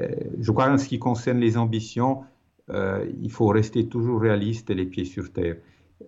Euh, 0.00 0.08
je 0.40 0.50
crois 0.52 0.70
en 0.70 0.78
ce 0.78 0.88
qui 0.88 0.98
concerne 0.98 1.38
les 1.38 1.56
ambitions, 1.56 2.20
euh, 2.20 2.24
il 2.68 3.30
faut 3.30 3.46
rester 3.46 3.88
toujours 3.88 4.20
réaliste 4.20 4.70
et 4.70 4.74
les 4.74 4.86
pieds 4.86 5.04
sur 5.04 5.32
terre. 5.32 5.56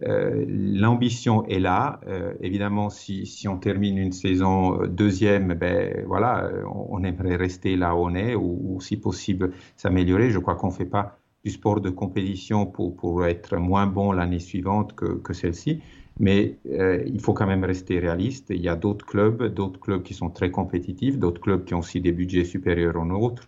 Euh, 0.03 0.45
L'ambition 0.49 1.45
est 1.47 1.59
là. 1.59 2.01
Euh, 2.07 2.35
évidemment, 2.41 2.91
si, 2.91 3.47
on 3.49 3.57
termine 3.57 3.99
une 3.99 4.13
saison 4.13 4.87
deuxième, 4.87 5.55
ben 5.55 6.05
voilà, 6.07 6.51
on, 6.67 7.03
aimerait 7.05 7.37
rester 7.37 7.77
là 7.77 7.95
où 7.95 8.01
on 8.01 8.15
est 8.15 8.35
ou, 8.35 8.79
si 8.81 8.97
possible 8.97 9.53
s'améliorer. 9.77 10.31
Je 10.31 10.39
crois 10.39 10.57
qu'on 10.57 10.69
ne 10.69 10.73
fait 10.73 10.85
pas 10.85 11.19
du 11.45 11.51
sport 11.51 11.81
de 11.81 11.91
compétition 11.91 12.67
pour, 12.67 13.25
être 13.25 13.57
moins 13.57 13.87
bon 13.87 14.13
l'année 14.13 14.41
suivante 14.41 14.95
que, 14.95 15.33
celle-ci. 15.33 15.81
Mais 16.21 16.57
euh, 16.71 17.03
il 17.07 17.21
faut 17.21 17.33
quand 17.33 17.47
même 17.47 17.65
rester 17.65 17.99
réaliste. 18.01 18.51
Il 18.51 18.61
y 18.61 18.69
a 18.69 18.75
d'autres 18.75 19.07
clubs, 19.07 19.43
d'autres 19.55 19.79
clubs 19.79 20.03
qui 20.03 20.15
sont 20.15 20.31
très 20.31 20.51
compétitifs, 20.51 21.17
d'autres 21.17 21.41
clubs 21.41 21.65
qui 21.65 21.75
ont 21.75 21.79
aussi 21.79 22.01
des 22.01 22.13
budgets 22.13 22.45
supérieurs 22.45 22.97
aux 22.97 23.05
nôtres. 23.05 23.47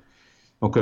Donc, 0.62 0.78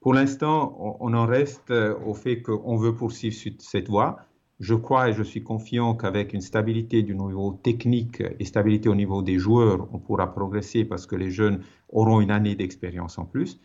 pour 0.00 0.14
l'instant, 0.14 0.96
on 1.00 1.12
en 1.14 1.26
reste 1.26 1.72
au 2.06 2.14
fait 2.14 2.40
qu'on 2.42 2.76
veut 2.76 2.94
poursuivre 2.94 3.36
cette 3.58 3.88
voie. 3.88 4.18
Je 4.60 4.74
crois 4.74 5.08
et 5.08 5.12
je 5.12 5.22
suis 5.22 5.42
confiant 5.42 5.94
qu'avec 5.94 6.32
une 6.32 6.40
stabilité 6.40 7.02
du 7.02 7.14
niveau 7.14 7.58
technique 7.62 8.22
et 8.38 8.44
stabilité 8.44 8.88
au 8.88 8.96
niveau 8.96 9.22
des 9.22 9.38
joueurs, 9.38 9.88
on 9.92 9.98
pourra 9.98 10.32
progresser 10.32 10.84
parce 10.84 11.06
que 11.06 11.14
les 11.14 11.30
jeunes 11.30 11.60
auront 11.90 12.20
une 12.20 12.32
année 12.32 12.56
d'expérience 12.56 13.18
en 13.18 13.24
plus. 13.24 13.60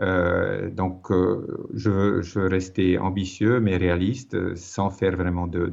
Euh, 0.00 0.70
donc, 0.70 1.10
euh, 1.10 1.68
je, 1.74 1.90
veux, 1.90 2.46
rester 2.48 2.98
ambitieux 2.98 3.60
mais 3.60 3.76
réaliste, 3.76 4.56
sans 4.56 4.90
faire 4.90 5.16
vraiment 5.16 5.46
de. 5.46 5.72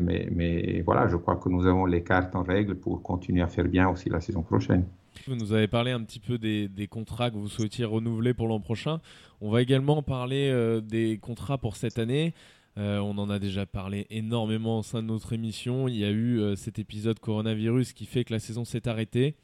Mais, 0.00 0.28
mais, 0.30 0.82
voilà, 0.82 1.08
je 1.08 1.16
crois 1.16 1.36
que 1.36 1.48
nous 1.48 1.66
avons 1.66 1.84
les 1.84 2.02
cartes 2.02 2.34
en 2.36 2.42
règle 2.42 2.76
pour 2.76 3.02
continuer 3.02 3.42
à 3.42 3.48
faire 3.48 3.66
bien 3.66 3.88
aussi 3.88 4.08
la 4.08 4.20
saison 4.20 4.42
prochaine. 4.42 4.86
Vous 5.26 5.34
nous 5.34 5.52
avez 5.52 5.66
parlé 5.66 5.90
un 5.90 6.02
petit 6.02 6.20
peu 6.20 6.38
des, 6.38 6.88
contrats 6.88 7.30
que 7.30 7.36
vous 7.36 7.48
souhaitiez 7.48 7.84
renouveler 7.84 8.34
pour 8.34 8.46
l'an 8.46 8.60
prochain. 8.60 9.00
On 9.40 9.50
va 9.50 9.62
également 9.62 10.02
parler 10.02 10.50
euh, 10.50 10.80
des 10.80 11.18
contrats 11.18 11.58
pour 11.58 11.76
cette 11.76 11.98
année. 11.98 12.32
Euh, 12.78 12.98
on 12.98 13.16
en 13.18 13.30
a 13.30 13.38
déjà 13.38 13.66
parlé 13.66 14.06
énormément 14.10 14.78
au 14.78 14.82
sein 14.82 15.02
de 15.02 15.08
notre 15.08 15.32
émission. 15.32 15.88
Il 15.88 15.96
y 15.96 16.04
a 16.04 16.10
eu 16.10 16.38
euh, 16.38 16.56
cet 16.56 16.78
épisode 16.78 17.18
coronavirus 17.18 17.92
qui 17.92 18.06
fait 18.06 18.24
que 18.24 18.34
la 18.34 18.38
saison 18.38 18.64
s'est 18.64 18.86
arrêtée. 18.86 19.34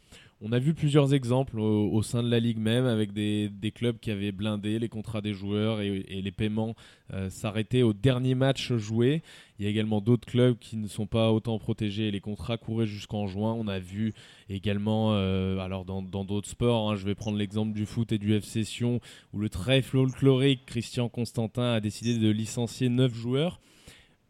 On 0.44 0.50
a 0.50 0.58
vu 0.58 0.75
plusieurs 0.75 1.14
exemples 1.14 1.61
au, 1.61 2.02
sein 2.02 2.20
de 2.20 2.28
la 2.28 2.40
ligue 2.40 2.58
même 2.58 2.84
avec 2.84 3.12
des, 3.12 3.72
clubs 3.72 4.00
qui 4.00 4.11
avaient 4.11 4.32
blindé 4.32 4.80
les 4.80 4.88
contrats 4.88 5.20
des 5.20 5.34
joueurs 5.34 5.80
et, 5.80 6.04
et 6.08 6.20
les 6.20 6.32
paiements 6.32 6.75
euh, 7.12 7.30
s'arrêtaient 7.30 7.82
au 7.82 7.92
dernier 7.92 8.34
match 8.34 8.72
joué. 8.72 9.22
Il 9.58 9.64
y 9.64 9.68
a 9.68 9.70
également 9.70 10.00
d'autres 10.00 10.26
clubs 10.26 10.58
qui 10.58 10.76
ne 10.76 10.88
sont 10.88 11.06
pas 11.06 11.30
autant 11.30 11.61
protégés. 11.61 12.11
Les 12.11 12.18
contrats 12.20 12.56
couraient 12.56 12.88
jusqu'en 12.88 13.28
juin. 13.28 13.52
On 13.52 13.68
a 13.68 13.78
vu 13.78 14.14
également, 14.49 15.12
euh, 15.12 15.58
alors 15.58 15.84
dans 15.84 16.02
d'autres 16.02 16.49
sports, 16.49 16.90
hein, 16.90 16.96
je 16.96 17.06
vais 17.06 17.14
prendre 17.14 17.38
l'exemple 17.38 17.72
du 17.72 17.87
foot 17.87 18.11
et 18.11 18.18
du 18.18 18.34
FC 18.34 18.64
Sion, 18.64 18.99
où 19.32 19.38
le 19.38 19.49
très 19.49 19.80
folklorique 19.80 20.66
Christian 20.66 21.08
Constantin 21.08 21.75
a 21.75 21.78
décidé 21.78 22.18
de 22.18 22.30
licencier 22.30 22.88
9 22.88 23.14
joueurs. 23.14 23.61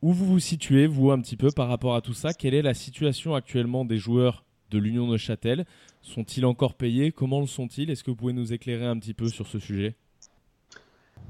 Où 0.03 0.13
vous 0.13 0.27
vous 0.27 0.41
situez, 0.41 0.87
vous, 0.87 1.11
un 1.11 1.21
petit 1.23 1.37
peu 1.37 1.51
par 1.51 1.69
rapport 1.69 1.95
à 1.95 2.03
tout 2.03 2.13
ça? 2.13 2.35
Quelle 2.35 2.53
est 2.53 2.61
la 2.61 2.75
situation 2.75 3.35
actuellement 3.35 3.87
des 3.87 3.97
joueurs 3.97 4.45
de 4.73 4.79
l'Union 4.79 5.09
de 5.09 5.17
Châtel 5.17 5.65
Sont-ils 6.01 6.45
encore 6.45 6.75
payés? 6.75 7.13
Comment 7.13 7.41
le 7.41 7.47
sont-ils? 7.47 7.91
Est-ce 7.91 8.03
que 8.03 8.11
vous 8.11 8.17
pouvez 8.17 8.33
nous 8.33 8.53
éclairer 8.53 8.87
un 8.87 8.99
petit 8.99 9.15
peu 9.15 9.29
sur 9.29 9.47
ce 9.47 9.59
sujet? 9.59 9.95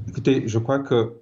Écoutez, 0.09 0.49
je 0.49 0.59
crois 0.59 0.79
que 0.79 1.13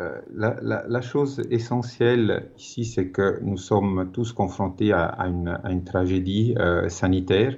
euh, 0.00 0.20
la, 0.34 1.00
chose 1.00 1.42
essentielle 1.50 2.50
ici, 2.58 2.84
c'est 2.84 3.08
que 3.08 3.38
nous 3.42 3.56
sommes 3.56 4.10
tous 4.12 4.32
confrontés 4.32 4.92
à, 4.92 5.26
une, 5.26 5.84
tragédie 5.84 6.54
euh, 6.58 6.88
sanitaire 6.88 7.56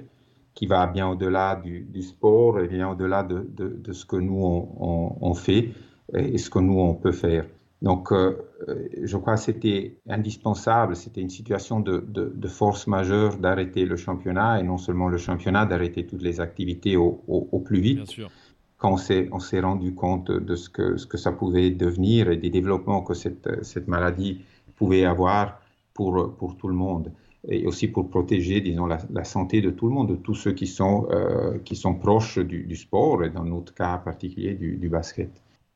qui 0.53 0.65
va 0.65 0.87
bien 0.87 1.07
au-delà 1.09 1.55
du, 1.55 2.01
sport 2.01 2.59
et 2.59 2.67
bien 2.67 2.89
au-delà 2.89 3.23
de, 3.23 3.45
de, 3.49 3.91
ce 3.93 4.05
que 4.05 4.15
nous 4.15 4.41
on, 4.41 5.33
fait 5.33 5.71
et 6.13 6.37
ce 6.37 6.49
que 6.49 6.59
nous 6.59 6.79
on 6.79 6.93
peut 6.93 7.11
faire. 7.11 7.45
Donc, 7.81 8.11
euh, 8.11 8.37
je 9.03 9.17
crois 9.17 9.35
que 9.35 9.41
c'était 9.41 9.95
indispensable, 10.07 10.95
c'était 10.95 11.21
une 11.21 11.29
situation 11.29 11.79
de, 11.79 12.03
de, 12.07 12.47
force 12.47 12.87
majeure 12.87 13.37
d'arrêter 13.37 13.85
le 13.85 13.95
championnat 13.95 14.59
et 14.59 14.63
non 14.63 14.77
seulement 14.77 15.07
le 15.07 15.17
championnat, 15.17 15.65
d'arrêter 15.65 16.05
toutes 16.05 16.21
les 16.21 16.41
activités 16.41 16.97
au, 16.97 17.23
au, 17.27 17.59
plus 17.59 17.79
vite. 17.79 17.97
Bien 17.97 18.05
sûr. 18.05 18.29
Quand 18.77 18.97
on 19.31 19.39
s'est 19.39 19.59
rendu 19.59 19.93
compte 19.93 20.31
de 20.31 20.55
ce 20.55 20.69
que, 20.69 20.97
ce 20.97 21.05
que 21.05 21.17
ça 21.17 21.31
pouvait 21.31 21.69
devenir 21.69 22.29
et 22.29 22.37
des 22.37 22.49
développements 22.49 23.01
que 23.01 23.13
cette, 23.13 23.63
cette 23.63 23.87
maladie 23.87 24.41
pouvait 24.75 25.05
avoir 25.05 25.61
pour, 25.93 26.35
pour 26.37 26.55
tout 26.55 26.69
le 26.69 26.75
monde 26.75 27.11
et 27.47 27.65
aussi 27.65 27.87
pour 27.87 28.09
protéger, 28.09 28.61
disons, 28.61 28.85
la, 28.85 29.23
santé 29.23 29.61
de 29.61 29.69
tout 29.69 29.87
le 29.87 29.93
monde, 29.93 30.09
de 30.09 30.15
tous 30.15 30.35
ceux 30.35 30.51
qui 30.51 30.67
sont, 30.67 31.07
euh, 31.11 31.57
qui 31.59 31.75
sont 31.75 31.95
proches 31.95 32.39
du, 32.39 32.75
sport, 32.75 33.23
et 33.23 33.29
dans 33.29 33.45
notre 33.45 33.73
cas 33.73 33.97
particulier 33.97 34.53
du, 34.53 34.89
basket. 34.89 35.29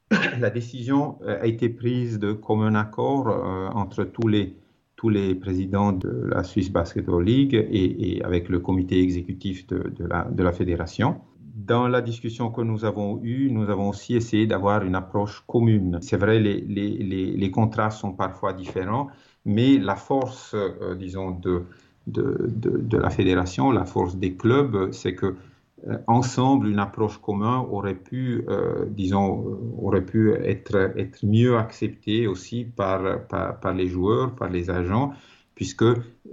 La 0.40 0.50
décision 0.50 1.18
euh, 1.24 1.42
a 1.42 1.48
été 1.48 1.70
prise 1.70 2.20
de 2.20 2.34
commun 2.34 2.76
accord 2.76 3.30
euh, 3.30 3.70
entre 3.74 4.04
tous 4.04 4.28
les, 4.28 4.56
tous 4.96 5.10
les 5.10 5.36
présidents 5.36 5.92
de 5.92 6.28
la 6.28 6.44
Swiss 6.44 6.72
Basketball 6.72 7.24
League 7.24 7.56
et, 7.56 8.22
avec 8.24 8.50
le 8.50 8.60
comité 8.60 9.02
exécutif 9.02 9.68
de, 9.68 10.06
la, 10.06 10.26
de 10.26 10.44
la 10.44 10.52
fédération. 10.52 11.22
Dans 11.56 11.88
la 11.88 12.02
discussion 12.02 12.50
que 12.50 12.62
nous 12.62 12.84
avons 12.84 13.20
eue, 13.24 13.50
nous 13.52 13.70
avons 13.70 13.90
aussi 13.90 14.16
essayé 14.16 14.48
d'avoir 14.48 14.84
une 14.84 14.96
approche 14.96 15.44
commune. 15.46 16.00
C'est 16.02 16.18
vrai, 16.18 16.40
les, 16.40 16.62
les, 16.62 16.98
les, 16.98 17.52
contrats 17.52 17.92
sont 17.92 18.12
parfois 18.12 18.54
différents, 18.54 19.08
mais 19.46 19.78
la 19.78 19.96
force, 19.96 20.56
euh, 20.56 20.96
disons, 20.96 21.32
de, 21.32 21.64
de, 22.08 22.50
de, 22.50 22.98
la 22.98 23.10
fédération, 23.10 23.72
la 23.72 23.86
force 23.86 24.16
des 24.18 24.34
clubs, 24.34 24.92
c'est 24.92 25.16
que 25.16 25.36
ensemble, 26.08 26.68
une 26.68 26.80
approche 26.80 27.18
commune 27.18 27.66
aurait 27.70 27.96
pu, 27.96 28.46
euh, 28.48 28.86
disons, 28.90 29.60
aurait 29.82 30.06
pu 30.06 30.34
être, 30.34 30.76
être 30.98 31.26
mieux 31.26 31.58
acceptée 31.58 32.28
aussi 32.28 32.66
par, 32.66 33.28
par, 33.28 33.74
les 33.74 33.88
joueurs, 33.88 34.36
par 34.36 34.50
les 34.50 34.70
agents, 34.70 35.14
puisque 35.56 35.86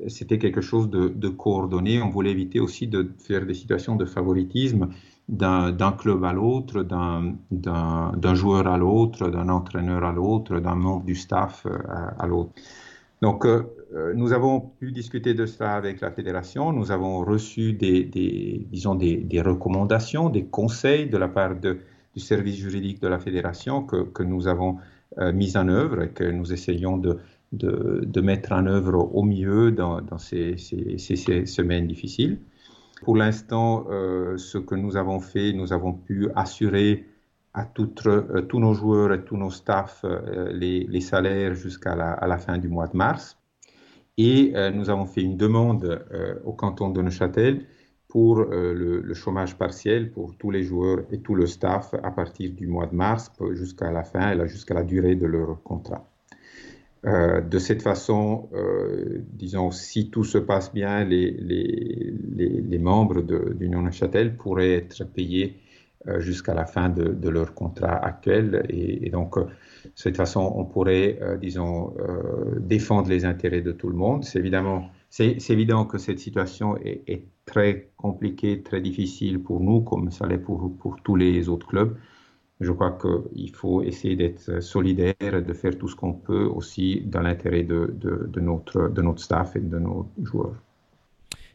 c'était 0.09 0.39
quelque 0.39 0.61
chose 0.61 0.89
de, 0.89 1.29
coordonné. 1.29 2.01
On 2.01 2.11
voulait 2.11 2.31
éviter 2.31 2.61
aussi 2.61 2.87
de 2.87 3.11
faire 3.19 3.45
des 3.45 3.55
situations 3.55 3.97
de 3.97 4.05
favoritisme 4.05 4.89
d'un 5.29 5.93
club 5.97 6.25
à 6.25 6.33
l'autre, 6.33 6.83
d'un 6.83 8.35
joueur 8.35 8.67
à 8.67 8.79
l'autre, 8.79 9.29
d'un 9.29 9.49
entraîneur 9.49 10.05
à 10.05 10.13
l'autre, 10.13 10.59
d'un 10.61 10.75
membre 10.75 11.05
du 11.05 11.15
staff 11.15 11.67
à 12.19 12.27
l'autre. 12.27 12.53
Donc, 13.23 13.45
euh, 13.45 13.63
euh, 13.79 13.80
nous 14.15 14.33
avons 14.33 14.61
pu 14.61 14.93
discuter 14.93 15.35
de 15.35 15.47
cela 15.47 15.75
avec 15.75 16.01
la 16.01 16.11
fédération. 16.11 16.73
Nous 16.73 16.91
avons 16.93 17.25
reçu 17.25 17.73
des, 17.73 18.05
disons 18.71 18.95
des, 18.95 19.43
recommandations, 19.43 20.29
des 20.31 20.45
conseils 20.45 21.09
de 21.09 21.17
la 21.17 21.29
part 21.29 21.57
du 21.57 22.21
service 22.21 22.57
juridique 22.57 23.01
de 23.01 23.09
la 23.09 23.19
fédération 23.19 23.83
que, 23.83 24.23
nous 24.23 24.47
avons 24.47 24.77
euh, 25.19 25.33
mis 25.33 25.57
en 25.57 25.69
œuvre 25.69 26.03
et 26.03 26.11
que 26.11 26.25
nous 26.25 26.53
essayons 26.53 26.99
de, 26.99 28.21
mettre 28.21 28.53
en 28.53 28.67
œuvre 28.67 29.11
au 29.15 29.23
mieux 29.25 29.73
dans, 29.73 30.19
ces, 30.19 30.57
semaines 30.57 31.87
difficiles. 31.87 32.39
Pour 33.03 33.17
l'instant, 33.17 33.87
ce 34.37 34.59
que 34.59 34.75
nous 34.75 34.97
avons 34.97 35.21
fait, 35.21 35.53
nous 35.53 35.73
avons 35.73 35.95
pu 35.95 36.29
assurer 36.37 37.07
à 37.55 37.67
euh, 37.79 38.43
tous 38.43 38.61
nos 38.61 38.75
joueurs 38.75 39.13
et 39.13 39.25
tous 39.25 39.37
nos 39.37 39.51
staffs 39.51 40.05
euh, 40.05 40.53
les, 40.53 41.01
salaires 41.01 41.55
jusqu'à 41.55 41.97
la, 41.97 42.39
fin 42.39 42.59
du 42.59 42.69
mois 42.69 42.87
de 42.87 42.97
mars. 42.97 43.39
Et 44.23 44.53
euh, 44.55 44.71
nous 44.71 44.91
avons 44.91 45.07
fait 45.07 45.23
une 45.23 45.39
demande 45.39 46.05
au 46.45 46.53
canton 46.53 46.91
de 46.91 47.01
Neuchâtel 47.01 47.65
pour 48.07 48.43
le, 48.43 49.15
chômage 49.15 49.57
partiel 49.57 50.11
pour 50.11 50.37
tous 50.37 50.51
les 50.51 50.65
joueurs 50.65 51.01
et 51.13 51.21
tout 51.21 51.37
le 51.37 51.47
staff 51.47 51.95
à 52.03 52.11
partir 52.11 52.51
du 52.51 52.67
mois 52.67 52.87
de 52.87 52.95
mars 52.95 53.31
jusqu'à 53.53 53.93
la 53.93 54.03
fin, 54.03 54.47
jusqu'à 54.47 54.75
la 54.75 54.83
durée 54.83 55.15
de 55.15 55.27
leur 55.27 55.63
contrat. 55.63 56.05
de 57.05 57.59
cette 57.59 57.83
façon, 57.83 58.49
disons, 59.33 59.71
si 59.71 60.11
tout 60.11 60.25
se 60.25 60.39
passe 60.39 60.75
bien, 60.75 61.05
les, 61.05 62.79
membres 62.81 63.23
d'Union 63.55 63.83
Neuchâtel 63.83 64.37
pourraient 64.37 64.73
être 64.73 65.05
payés 65.05 65.61
euh, 66.09 66.19
jusqu'à 66.19 66.55
la 66.55 66.65
fin 66.65 66.89
de, 66.89 67.29
leur 67.29 67.53
contrat 67.53 67.95
actuel. 67.95 68.65
Et, 68.71 69.11
donc, 69.11 69.37
euh, 69.37 69.45
de 69.85 69.91
cette 69.95 70.17
façon, 70.17 70.53
on 70.55 70.65
pourrait, 70.65 71.19
euh, 71.23 71.37
disons, 71.37 71.95
défendre 72.59 73.09
les 73.09 73.25
intérêts 73.25 73.63
de 73.63 73.73
tout 73.73 73.89
le 73.89 73.97
monde. 73.97 74.25
C'est 74.25 74.39
évidemment, 74.39 74.91
c'est 75.09 75.51
évident 75.51 75.85
que 75.85 75.99
cette 75.99 76.19
situation 76.19 76.77
est, 76.79 77.25
très 77.47 77.91
compliquée, 77.97 78.63
très 78.63 78.81
difficile 78.81 79.43
pour 79.43 79.59
nous, 79.59 79.81
comme 79.81 80.13
ça 80.13 80.25
l'est 80.29 80.39
pour, 80.39 80.73
pour 80.77 81.03
tous 81.03 81.17
les 81.17 81.49
autres 81.49 81.67
clubs. 81.67 81.97
Je 82.61 82.71
crois 82.71 82.97
qu'il 82.97 83.51
faut 83.57 83.83
essayer 83.83 84.15
d'être 84.15 84.63
solidaire, 84.63 85.17
de 85.21 85.53
faire 85.53 85.77
tout 85.77 85.89
ce 85.89 85.97
qu'on 85.97 86.13
peut 86.13 86.45
aussi 86.45 87.01
dans 87.07 87.23
l'intérêt 87.23 87.65
de, 87.65 87.93
de, 87.93 88.29
de, 88.29 88.41
notre, 88.41 88.89
de 88.89 89.03
notre 89.03 89.21
staff 89.21 89.57
et 89.57 89.61
de 89.61 89.79
nos 89.79 90.07
joueurs. 90.23 90.55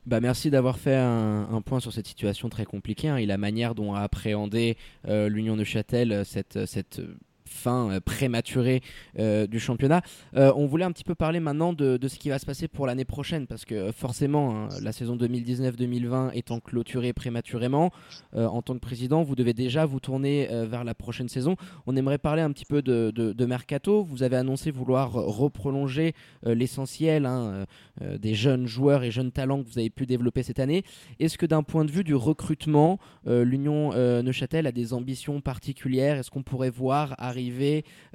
Bah, 0.05 0.19
merci 0.19 0.51
d'avoir 0.51 0.77
fait 0.77 0.95
un, 0.95 1.61
point 1.65 1.79
sur 1.79 1.91
cette 1.91 2.07
situation 2.07 2.49
très 2.49 2.65
compliquée 2.65 3.09
hein, 3.09 3.17
et 3.17 3.25
la 3.25 3.37
manière 3.37 3.73
dont 3.73 3.93
a 3.93 4.01
appréhendé 4.01 4.77
euh, 5.07 5.29
l'Union 5.29 5.55
de 5.55 5.63
Châtel 5.63 6.23
cette, 6.25 6.65
cette 6.65 7.01
fin 7.47 7.91
euh, 7.91 7.99
prématurée 7.99 8.81
euh, 9.19 9.47
du 9.47 9.59
championnat. 9.59 10.01
Euh, 10.35 10.51
on 10.55 10.65
voulait 10.65 10.85
un 10.85 10.91
petit 10.91 11.03
peu 11.03 11.15
parler 11.15 11.39
maintenant 11.39 11.73
de, 11.73 11.99
ce 12.07 12.19
qui 12.19 12.29
va 12.29 12.39
se 12.39 12.45
passer 12.45 12.67
pour 12.67 12.87
l'année 12.87 13.05
prochaine, 13.05 13.47
parce 13.47 13.65
que 13.65 13.91
forcément, 13.91 14.55
hein, 14.55 14.69
la 14.81 14.91
saison 14.91 15.15
2019-2020 15.15 16.31
étant 16.33 16.59
clôturée 16.59 17.13
prématurément, 17.13 17.91
en 18.33 18.61
tant 18.61 18.73
que 18.73 18.79
président, 18.79 19.23
vous 19.23 19.35
devez 19.35 19.53
déjà 19.53 19.85
vous 19.85 19.99
tourner 19.99 20.47
vers 20.67 20.83
la 20.83 20.93
prochaine 20.93 21.29
saison. 21.29 21.55
On 21.87 21.95
aimerait 21.95 22.17
parler 22.17 22.41
un 22.41 22.51
petit 22.51 22.65
peu 22.65 22.81
de, 22.81 23.45
Mercato. 23.45 24.03
Vous 24.03 24.23
avez 24.23 24.37
annoncé 24.37 24.71
vouloir 24.71 25.11
reprolonger 25.11 26.13
l'essentiel 26.43 27.25
hein, 27.25 27.65
des 28.01 28.33
jeunes 28.33 28.67
joueurs 28.67 29.03
et 29.03 29.11
jeunes 29.11 29.31
talents 29.31 29.63
que 29.63 29.69
vous 29.69 29.79
avez 29.79 29.89
pu 29.89 30.05
développer 30.05 30.43
cette 30.43 30.59
année. 30.59 30.83
Est-ce 31.19 31.37
que 31.37 31.45
d'un 31.45 31.63
point 31.63 31.85
de 31.85 31.91
vue 31.91 32.03
du 32.03 32.15
recrutement, 32.15 32.99
l'Union 33.25 33.91
Neuchâtel 34.21 34.67
a 34.67 34.71
des 34.71 34.93
ambitions 34.93 35.41
particulières? 35.41 36.17
Est-ce 36.17 36.31
qu'on 36.31 36.43
pourrait 36.43 36.69
voir 36.69 37.15
arriver 37.17 37.34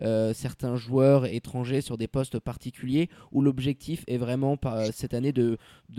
euh, 0.02 0.32
certains 0.34 0.76
joueurs 0.76 1.26
étrangers 1.26 1.80
sur 1.80 1.98
des 1.98 2.08
postes 2.08 2.38
particuliers 2.38 3.08
où 3.32 3.42
l'objectif 3.42 4.04
est 4.06 4.16
vraiment 4.16 4.56
euh, 4.64 4.88
cette 4.92 5.14
année 5.14 5.32
de, 5.32 5.58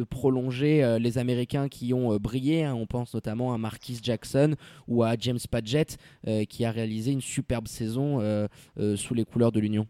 prolonger 0.09 0.83
euh, 0.83 0.99
les 0.99 1.17
Américains 1.17 1.67
qui 1.67 1.93
ont 1.93 2.17
brillé. 2.17 2.63
Hein. 2.63 2.73
On 2.73 2.87
pense 2.87 3.13
notamment 3.13 3.53
à 3.53 3.57
Marquis 3.57 3.99
Jackson 4.01 4.55
ou 4.87 5.03
à 5.03 5.15
James 5.19 5.39
Padgett 5.49 5.97
qui 6.49 6.65
a 6.65 6.71
réalisé 6.71 7.11
une 7.11 7.21
superbe 7.21 7.67
saison 7.67 8.19
sous 8.95 9.13
les 9.13 9.25
couleurs 9.25 9.51
de 9.51 9.59
l'Union. 9.59 9.87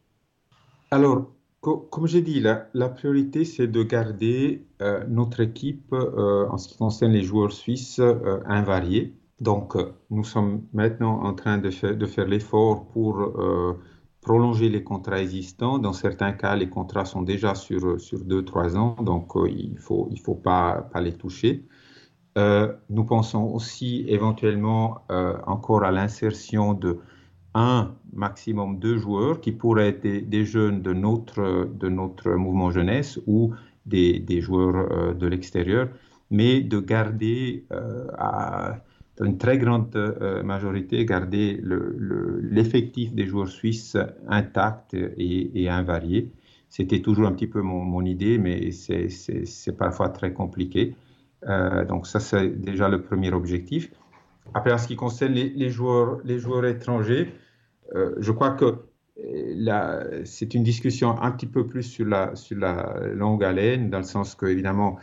Alors, 0.91 1.31
comme 1.61 2.07
j'ai 2.07 2.21
dit, 2.21 2.39
la, 2.39 2.89
priorité, 2.89 3.45
c'est 3.45 3.67
de 3.67 3.83
garder 3.83 4.65
notre 5.07 5.39
équipe, 5.41 5.93
en 5.93 6.57
ce 6.57 6.67
qui 6.67 6.77
concerne 6.77 7.11
les 7.11 7.23
joueurs 7.23 7.51
suisses, 7.51 8.01
invariés. 8.45 9.13
Donc, 9.41 9.75
euh, 9.75 9.91
nous 10.11 10.23
sommes 10.23 10.61
maintenant 10.71 11.23
en 11.23 11.33
train 11.33 11.57
de, 11.57 11.71
faire, 11.71 11.97
de 11.97 12.05
faire 12.05 12.27
l'effort 12.27 12.87
pour 12.89 13.19
euh, 13.19 13.73
prolonger 14.21 14.69
les 14.69 14.83
contrats 14.83 15.19
existants. 15.19 15.79
Dans 15.79 15.93
certains 15.93 16.33
cas, 16.33 16.55
les 16.55 16.69
contrats 16.69 17.05
sont 17.05 17.23
déjà 17.23 17.55
sur, 17.55 17.99
sur 17.99 18.19
2-3 18.19 18.77
ans, 18.77 18.95
donc 19.01 19.35
euh, 19.35 19.49
il 19.49 19.73
ne 19.73 19.79
faut, 19.79 20.07
il 20.11 20.19
faut 20.19 20.35
pas, 20.35 20.87
pas 20.93 21.01
les 21.01 21.13
toucher. 21.13 21.65
nous 22.89 23.03
pensons 23.03 23.45
aussi 23.57 24.05
éventuellement 24.07 25.01
encore 25.55 25.83
à 25.83 25.91
l'insertion 25.91 26.73
de 26.73 26.99
un 27.53 27.91
maximum 28.13 28.79
deux 28.79 28.97
joueurs 28.97 29.41
qui 29.41 29.51
pourraient 29.51 29.89
être 29.89 30.29
des, 30.35 30.45
jeunes 30.45 30.81
de 30.81 30.93
notre, 30.93 31.67
de 31.83 31.89
notre 31.89 32.29
mouvement 32.43 32.71
jeunesse 32.71 33.19
ou 33.27 33.53
des, 33.85 34.19
des 34.19 34.39
joueurs 34.39 35.15
de 35.15 35.27
l'extérieur, 35.27 35.89
mais 36.29 36.61
de 36.61 36.79
garder 36.79 37.65
à 38.17 38.77
une 39.21 39.37
très 39.37 39.57
grande 39.57 39.95
euh, 39.95 40.43
majorité 40.43 41.05
garder 41.05 41.61
l'effectif 42.41 43.13
des 43.13 43.25
joueurs 43.25 43.49
suisses 43.49 43.97
intact 44.27 44.93
et, 44.93 45.69
invarié. 45.69 46.31
C'était 46.69 47.01
toujours 47.01 47.27
un 47.27 47.33
petit 47.33 47.47
peu 47.47 47.61
mon, 47.61 48.05
idée, 48.05 48.37
mais 48.37 48.71
c'est 48.71 49.77
parfois 49.77 50.09
très 50.09 50.33
compliqué. 50.33 50.95
Euh, 51.47 51.85
donc 51.85 52.07
ça, 52.07 52.19
c'est 52.19 52.49
déjà 52.49 52.87
le 52.87 53.01
premier 53.01 53.31
objectif. 53.33 53.91
Après, 54.53 54.71
en 54.71 54.77
ce 54.77 54.87
qui 54.87 54.95
concerne 54.95 55.33
les, 55.33 55.69
joueurs, 55.69 56.19
étrangers, 56.65 57.33
euh, 57.95 58.15
je 58.19 58.31
crois 58.31 58.51
que 58.51 58.75
c'est 60.23 60.53
une 60.53 60.63
discussion 60.63 61.21
un 61.21 61.31
petit 61.31 61.45
peu 61.45 61.67
plus 61.67 61.83
sur 61.83 62.05
la, 62.05 62.35
sur 62.35 62.57
la 62.57 63.01
longue 63.13 63.43
haleine, 63.43 63.89
dans 63.89 63.99
le 63.99 64.03
sens 64.03 64.33
que, 64.33 64.45
évidemment, 64.47 64.97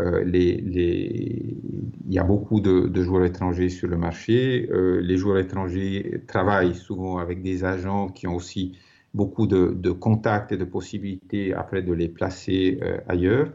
euh, 0.00 0.24
il 0.26 2.12
y 2.12 2.18
a 2.18 2.24
beaucoup 2.24 2.60
de, 2.60 3.02
joueurs 3.02 3.24
étrangers 3.24 3.68
sur 3.68 3.88
le 3.88 3.96
marché. 3.96 4.68
Euh, 4.72 5.00
les 5.00 5.16
joueurs 5.16 5.38
étrangers 5.38 6.22
travaillent 6.26 6.74
souvent 6.74 7.18
avec 7.18 7.42
des 7.42 7.64
agents 7.64 8.08
qui 8.08 8.26
ont 8.26 8.34
aussi 8.34 8.76
beaucoup 9.14 9.46
de, 9.46 9.90
contacts 9.90 10.52
et 10.52 10.56
de 10.56 10.64
possibilités 10.64 11.54
après 11.54 11.82
de 11.82 11.92
les 11.92 12.08
placer 12.08 12.78
euh, 12.82 12.98
ailleurs. 13.08 13.52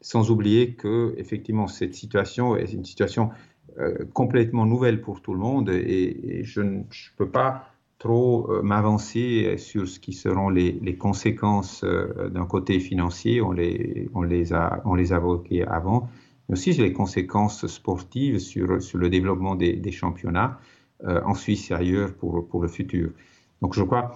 sans 0.00 0.30
oublier 0.30 0.74
que 0.74 1.14
effectivement 1.16 1.66
cette 1.66 1.94
situation 1.94 2.56
est 2.56 2.72
une 2.72 2.84
situation 2.84 3.30
complètement 4.12 4.66
nouvelle 4.66 5.00
pour 5.00 5.22
tout 5.22 5.32
le 5.32 5.38
monde 5.38 5.70
et, 5.70 6.42
je 6.44 6.60
ne 6.60 6.82
peux 7.16 7.30
pas 7.30 7.71
trop 8.02 8.50
euh, 8.50 8.62
m'avancer 8.62 9.56
sur 9.58 9.88
ce 9.88 9.98
qui 9.98 10.12
seront 10.12 10.50
les, 10.50 10.96
conséquences 10.96 11.84
euh, 11.84 12.28
d'un 12.28 12.46
côté 12.46 12.80
financier, 12.80 13.40
on 13.40 13.52
les, 13.52 14.08
on 14.14 14.22
les 14.22 14.52
a, 14.52 14.82
on 14.84 14.94
les 14.94 15.12
a 15.12 15.16
évoquées 15.16 15.64
avant, 15.64 16.08
mais 16.48 16.54
aussi 16.54 16.72
les 16.72 16.92
conséquences 16.92 17.66
sportives 17.66 18.38
sur, 18.38 18.82
sur 18.82 18.98
le 18.98 19.08
développement 19.08 19.54
des, 19.54 19.92
championnats 19.92 20.58
en 21.04 21.34
Suisse 21.34 21.70
et 21.72 21.74
ailleurs 21.74 22.14
pour, 22.14 22.46
pour 22.46 22.62
le 22.62 22.68
futur. 22.68 23.10
Donc 23.60 23.74
je 23.74 23.82
crois 23.82 24.14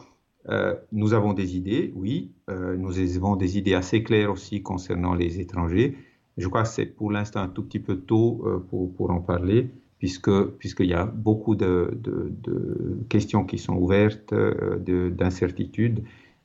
euh, 0.48 0.74
nous 0.92 1.12
avons 1.14 1.32
des 1.32 1.56
idées, 1.56 1.92
oui. 1.96 2.32
Euh, 2.50 2.76
nous 2.76 2.98
avons 3.16 3.36
des 3.36 3.58
idées 3.58 3.74
assez 3.74 4.02
claires 4.02 4.30
aussi 4.30 4.62
concernant 4.62 5.14
les 5.14 5.40
étrangers. 5.40 5.96
Je 6.36 6.48
crois 6.48 6.62
que 6.62 6.68
c'est 6.68 6.86
pour 6.86 7.10
l'instant 7.10 7.40
un 7.40 7.48
tout 7.48 7.64
petit 7.64 7.80
peu 7.80 7.96
tôt 7.96 8.42
euh, 8.44 8.58
pour, 8.58 8.94
pour, 8.94 9.10
en 9.10 9.20
parler, 9.20 9.70
puisque 9.98 10.30
puisqu'il 10.58 10.86
y 10.86 10.94
a 10.94 11.06
beaucoup 11.06 11.56
de, 11.56 11.90
de, 11.94 13.04
questions 13.08 13.44
qui 13.44 13.58
sont 13.58 13.74
ouvertes, 13.74 14.34
d'incertitudes. 14.34 16.04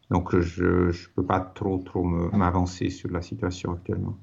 Donc 0.09 0.37
je 0.37 0.87
ne 0.87 1.13
peux 1.15 1.25
pas 1.25 1.39
trop 1.39 1.77
trop 1.79 2.03
m'avancer 2.03 2.89
sur 2.89 3.09
la 3.11 3.21
situation 3.21 3.71
actuellement. 3.73 4.17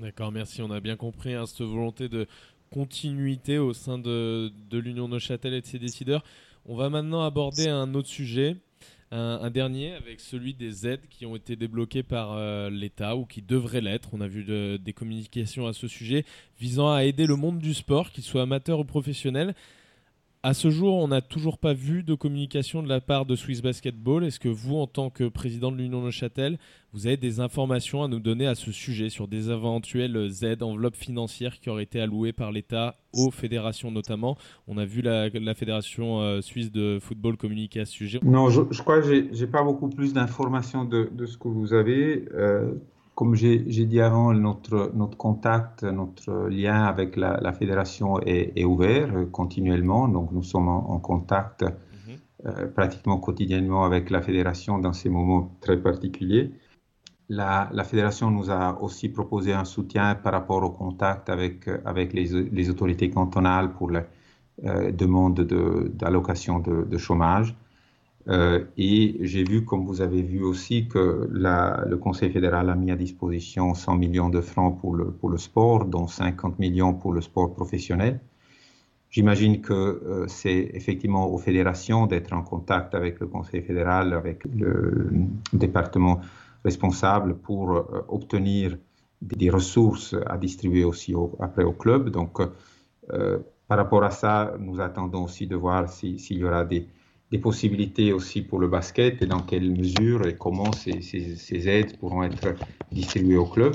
D'accord, 0.00 0.30
merci. 0.30 0.62
On 0.62 0.70
a 0.70 0.80
bien 0.80 0.96
compris 0.96 1.34
hein, 1.34 1.46
cette 1.46 1.66
volonté 1.66 2.08
de 2.08 2.26
continuité 2.70 3.58
au 3.58 3.72
sein 3.72 3.98
de, 3.98 4.50
de 4.70 4.78
l'Union 4.78 5.08
Neuchâtel 5.08 5.54
et 5.54 5.60
de 5.60 5.66
ses 5.66 5.78
décideurs. 5.78 6.22
On 6.64 6.76
va 6.76 6.90
maintenant 6.90 7.22
aborder 7.22 7.68
un 7.68 7.92
autre 7.94 8.08
sujet 8.08 8.56
un, 9.12 9.50
dernier 9.50 9.92
avec 9.92 10.20
celui 10.20 10.54
des 10.54 10.86
aides 10.86 11.06
qui 11.10 11.26
ont 11.26 11.36
été 11.36 11.54
débloquées 11.54 12.02
par 12.02 12.32
euh, 12.32 12.70
l'État 12.70 13.14
ou 13.16 13.26
qui 13.26 13.42
devraient 13.42 13.82
l'être. 13.82 14.08
On 14.12 14.20
a 14.20 14.26
vu 14.26 14.44
des 14.78 14.92
communications 14.92 15.66
à 15.66 15.72
ce 15.72 15.86
sujet 15.86 16.24
visant 16.58 16.92
à 16.92 17.04
aider 17.04 17.26
le 17.26 17.36
monde 17.36 17.58
du 17.58 17.74
sport, 17.74 18.10
qu'il 18.10 18.24
soit 18.24 18.42
amateur 18.42 18.78
ou 18.78 18.84
professionnel. 18.84 19.54
À 20.44 20.54
ce 20.54 20.70
jour, 20.70 20.96
on 20.96 21.06
n'a 21.06 21.20
toujours 21.20 21.56
pas 21.56 21.72
vu 21.72 22.02
de 22.02 22.16
communication 22.16 22.82
de 22.82 22.88
la 22.88 23.00
part 23.00 23.26
de 23.26 23.36
Swiss 23.36 23.62
Basketball. 23.62 24.24
Est-ce 24.24 24.40
que 24.40 24.48
vous, 24.48 24.74
en 24.74 24.88
tant 24.88 25.08
que 25.08 25.28
président 25.28 25.70
de 25.70 25.76
l'Union 25.76 26.02
Neuchâtel, 26.02 26.58
vous 26.92 27.06
avez 27.06 27.16
des 27.16 27.38
informations 27.38 28.02
à 28.02 28.08
nous 28.08 28.18
donner 28.18 28.48
à 28.48 28.56
ce 28.56 28.72
sujet 28.72 29.08
sur 29.08 29.28
des 29.28 29.50
éventuelles 29.50 30.32
aides, 30.42 30.64
enveloppes 30.64 30.96
financières 30.96 31.60
qui 31.60 31.70
auraient 31.70 31.84
été 31.84 32.00
allouées 32.00 32.32
par 32.32 32.50
l'État 32.50 32.96
aux 33.12 33.30
fédérations 33.30 33.92
notamment? 33.92 34.36
On 34.66 34.78
a 34.78 34.84
vu 34.84 35.00
la, 35.00 35.30
Fédération 35.54 36.20
euh, 36.20 36.40
suisse 36.40 36.72
de 36.72 36.98
football 37.00 37.36
communiquer 37.36 37.78
à 37.78 37.84
ce 37.84 37.92
sujet. 37.92 38.18
Non, 38.24 38.48
je, 38.50 38.82
crois 38.82 39.00
que 39.00 39.28
j'ai 39.30 39.46
pas 39.46 39.62
beaucoup 39.62 39.90
plus 39.90 40.12
d'informations 40.12 40.84
de, 40.84 41.08
ce 41.24 41.36
que 41.36 41.46
vous 41.46 41.72
avez. 41.72 42.24
Euh, 42.34 42.72
comme 43.14 43.34
j'ai 43.34 43.58
dit 43.58 44.00
avant, 44.00 44.32
notre, 44.32 44.90
notre 44.94 45.16
contact, 45.16 45.82
notre 45.82 46.48
lien 46.48 46.84
avec 46.84 47.16
la, 47.16 47.52
fédération 47.52 48.18
est, 48.20 48.64
ouvert 48.64 49.14
euh, 49.14 49.26
continuellement. 49.26 50.08
Donc, 50.08 50.32
nous 50.32 50.42
sommes 50.42 50.68
en, 50.68 50.98
contact 50.98 51.62
mhm. 51.62 52.16
euh, 52.46 52.66
pratiquement 52.68 53.18
quotidiennement 53.18 53.84
avec 53.84 54.08
la 54.10 54.22
fédération 54.22 54.78
dans 54.78 54.92
ces 54.94 55.10
moments 55.10 55.56
très 55.60 55.76
particuliers. 55.76 56.52
La, 57.28 57.70
fédération 57.84 58.30
nous 58.30 58.50
a 58.50 58.78
aussi 58.82 59.08
proposé 59.08 59.52
un 59.52 59.64
soutien 59.64 60.14
par 60.14 60.32
rapport 60.32 60.62
au 60.62 60.70
contact 60.70 61.28
avec, 61.28 61.68
avec 61.84 62.12
les, 62.12 62.70
autorités 62.70 63.10
cantonales 63.10 63.72
pour 63.72 63.90
la 63.90 64.04
euh, 64.64 64.90
demande 64.92 65.40
d'allocation 65.94 66.58
de, 66.60 66.84
de, 66.84 66.98
chômage. 66.98 67.56
Euh, 68.28 68.64
et 68.76 69.16
j'ai 69.20 69.44
vu, 69.44 69.64
comme 69.64 69.84
vous 69.84 70.00
avez 70.00 70.22
vu 70.22 70.42
aussi, 70.42 70.86
que 70.88 71.28
le 71.30 71.96
Conseil 71.96 72.30
fédéral 72.30 72.70
a 72.70 72.74
mis 72.76 72.90
à 72.90 72.96
disposition 72.96 73.74
100 73.74 73.96
millions 73.96 74.28
de 74.28 74.40
francs 74.40 74.78
pour 74.80 74.94
le, 74.94 75.10
pour 75.10 75.30
le 75.30 75.38
sport, 75.38 75.84
dont 75.84 76.06
50 76.06 76.58
millions 76.58 76.94
pour 76.94 77.12
le 77.12 77.20
sport 77.20 77.52
professionnel. 77.52 78.20
J'imagine 79.10 79.60
que 79.60 79.72
euh, 79.72 80.26
c'est 80.28 80.70
effectivement 80.72 81.28
aux 81.28 81.38
fédérations 81.38 82.06
d'être 82.06 82.32
en 82.32 82.42
contact 82.42 82.94
avec 82.94 83.20
le 83.20 83.26
Conseil 83.26 83.60
fédéral, 83.62 84.14
avec 84.14 84.44
le 84.44 85.10
département 85.52 86.20
responsable 86.64 87.36
pour 87.36 87.72
euh, 87.72 88.04
obtenir 88.08 88.78
des 89.20 89.50
ressources 89.50 90.16
à 90.26 90.38
distribuer 90.38 90.84
aussi 90.84 91.14
après 91.38 91.64
au 91.64 91.72
club. 91.72 92.08
Donc, 92.10 92.40
par 93.68 93.78
rapport 93.78 94.02
à 94.02 94.10
ça, 94.10 94.54
nous 94.58 94.80
attendons 94.80 95.24
aussi 95.24 95.46
de 95.46 95.54
voir 95.54 95.88
s'il 95.88 96.18
y 96.38 96.44
aura 96.44 96.64
des, 96.64 96.88
des 97.32 97.38
possibilités 97.38 98.12
aussi 98.12 98.42
pour 98.42 98.58
le 98.58 98.68
basket 98.68 99.22
et 99.22 99.26
dans 99.26 99.40
quelle 99.40 99.70
mesure 99.70 100.26
et 100.26 100.36
comment 100.36 100.70
ces, 100.72 101.00
ces, 101.00 101.68
aides 101.68 101.96
pourront 101.96 102.22
être 102.24 102.54
distribuées 102.92 103.38
au 103.38 103.46
club. 103.46 103.74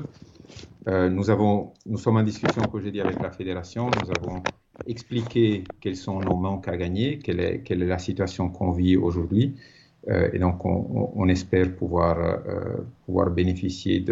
Euh, 0.87 1.09
nous, 1.09 1.31
avons, 1.31 1.73
nous 1.87 1.97
sommes 1.97 2.17
en 2.17 2.23
discussion, 2.23 2.61
comme 2.61 2.81
j'ai 2.83 2.91
dit, 2.91 3.01
avec 3.01 3.19
la 3.19 3.31
fédération. 3.31 3.87
Nous 3.87 4.11
avons 4.19 4.43
expliqué 4.85 5.63
quels 5.81 5.95
sont 5.95 6.19
nos 6.19 6.35
manques 6.35 6.67
à 6.67 6.77
gagner, 6.77 7.17
quelle 7.17 7.39
est, 7.39 7.61
quelle 7.63 7.81
est 7.81 7.87
la 7.87 7.97
situation 7.97 8.47
qu'on 8.49 8.71
vit 8.71 8.95
aujourd'hui. 8.95 9.55
Euh, 10.07 10.29
et 10.33 10.37
donc, 10.37 10.63
on, 10.63 11.11
on, 11.15 11.27
espère 11.27 11.75
pouvoir, 11.75 12.19
euh, 12.19 12.77
pouvoir 13.07 13.31
bénéficier 13.31 14.05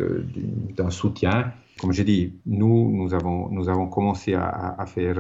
d'un 0.76 0.90
soutien. 0.90 1.54
Comme 1.80 1.94
j'ai 1.94 2.04
dit, 2.04 2.34
nous, 2.48 2.92
nous 2.92 3.14
avons, 3.14 3.50
nous 3.52 3.70
avons 3.70 3.88
commencé 3.88 4.34
à, 4.34 4.76
à 4.76 4.86
faire 4.88 5.18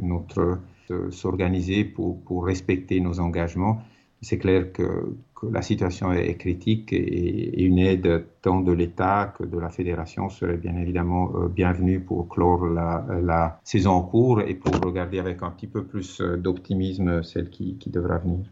notre 0.00 0.60
s'organiser 1.10 1.84
pour, 1.84 2.22
pour, 2.22 2.46
respecter 2.46 3.00
nos 3.00 3.20
engagements. 3.20 3.80
C'est 4.20 4.38
clair 4.38 4.72
que, 4.72 5.16
que, 5.34 5.46
la 5.46 5.60
situation 5.60 6.12
est 6.12 6.36
critique 6.36 6.92
et, 6.92 7.62
une 7.62 7.78
aide 7.78 8.24
tant 8.42 8.60
de 8.60 8.72
l'État 8.72 9.34
que 9.36 9.44
de 9.44 9.58
la 9.58 9.70
Fédération 9.70 10.28
serait 10.30 10.56
bien 10.56 10.76
évidemment 10.76 11.30
euh, 11.34 11.48
bienvenue 11.48 12.00
pour 12.00 12.28
clore 12.28 12.66
la, 12.66 13.04
la, 13.22 13.60
saison 13.64 13.92
en 13.92 14.02
cours 14.02 14.40
et 14.40 14.54
pour 14.54 14.74
regarder 14.80 15.18
avec 15.18 15.42
un 15.42 15.50
petit 15.50 15.66
peu 15.66 15.84
plus 15.84 16.20
d'optimisme 16.20 17.22
celle 17.22 17.50
qui, 17.50 17.76
qui 17.76 17.90
devra 17.90 18.18
venir. 18.18 18.46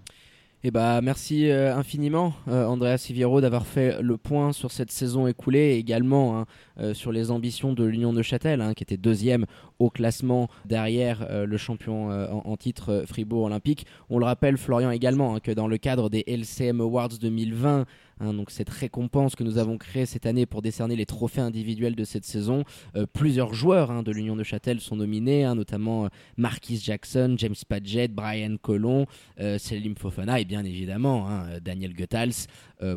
Eh 0.64 0.70
bah, 0.70 1.00
merci 1.02 1.50
euh, 1.50 1.74
infiniment, 1.74 2.34
euh, 2.46 2.64
Andrea 2.66 2.96
Siviero, 2.96 3.40
d'avoir 3.40 3.66
fait 3.66 4.00
le 4.00 4.16
point 4.16 4.52
sur 4.52 4.70
cette 4.70 4.92
saison 4.92 5.26
écoulée 5.26 5.72
également 5.72 6.38
hein, 6.38 6.46
euh, 6.78 6.94
sur 6.94 7.10
les 7.10 7.32
ambitions 7.32 7.72
de 7.72 7.82
l'Union 7.82 8.12
de 8.12 8.22
Châtel, 8.22 8.60
hein, 8.60 8.72
qui 8.72 8.84
était 8.84 8.96
deuxième 8.96 9.46
au 9.80 9.90
classement 9.90 10.48
derrière 10.64 11.26
le 11.28 11.56
champion 11.56 12.10
en, 12.10 12.56
titre 12.56 13.02
Fribourg 13.08 13.46
Olympique. 13.46 13.84
On 14.10 14.20
le 14.20 14.24
rappelle, 14.24 14.56
Florian, 14.56 14.92
également, 14.92 15.34
hein, 15.34 15.40
que 15.40 15.50
dans 15.50 15.66
le 15.66 15.76
cadre 15.78 16.08
des 16.08 16.22
LCM 16.28 16.80
Awards 16.80 17.18
2020, 17.20 17.84
Hein, 18.22 18.34
donc 18.34 18.50
cette 18.50 18.70
récompense 18.70 19.34
que 19.34 19.42
nous 19.42 19.58
avons 19.58 19.78
créée 19.78 20.06
cette 20.06 20.26
année 20.26 20.46
pour 20.46 20.62
décerner 20.62 20.94
les 20.94 21.06
trophées 21.06 21.40
individuels 21.40 21.96
de 21.96 22.04
cette 22.04 22.24
saison. 22.24 22.64
Euh, 22.96 23.06
plusieurs 23.12 23.52
joueurs 23.52 23.90
hein, 23.90 24.02
de 24.02 24.12
l'Union 24.12 24.36
de 24.36 24.44
Châtel 24.44 24.80
sont 24.80 24.96
nominés, 24.96 25.44
hein, 25.44 25.56
notamment 25.56 26.04
euh, 26.04 26.08
Marquis 26.36 26.76
Jackson, 26.76 27.34
James 27.36 27.54
Padgett, 27.68 28.12
Brian 28.12 28.56
Colon, 28.60 29.06
euh, 29.40 29.58
Selim 29.58 29.96
Fofana 29.96 30.38
et 30.40 30.44
bien 30.44 30.64
évidemment 30.64 31.28
Daniel 31.62 31.94
Goethals 31.94 32.46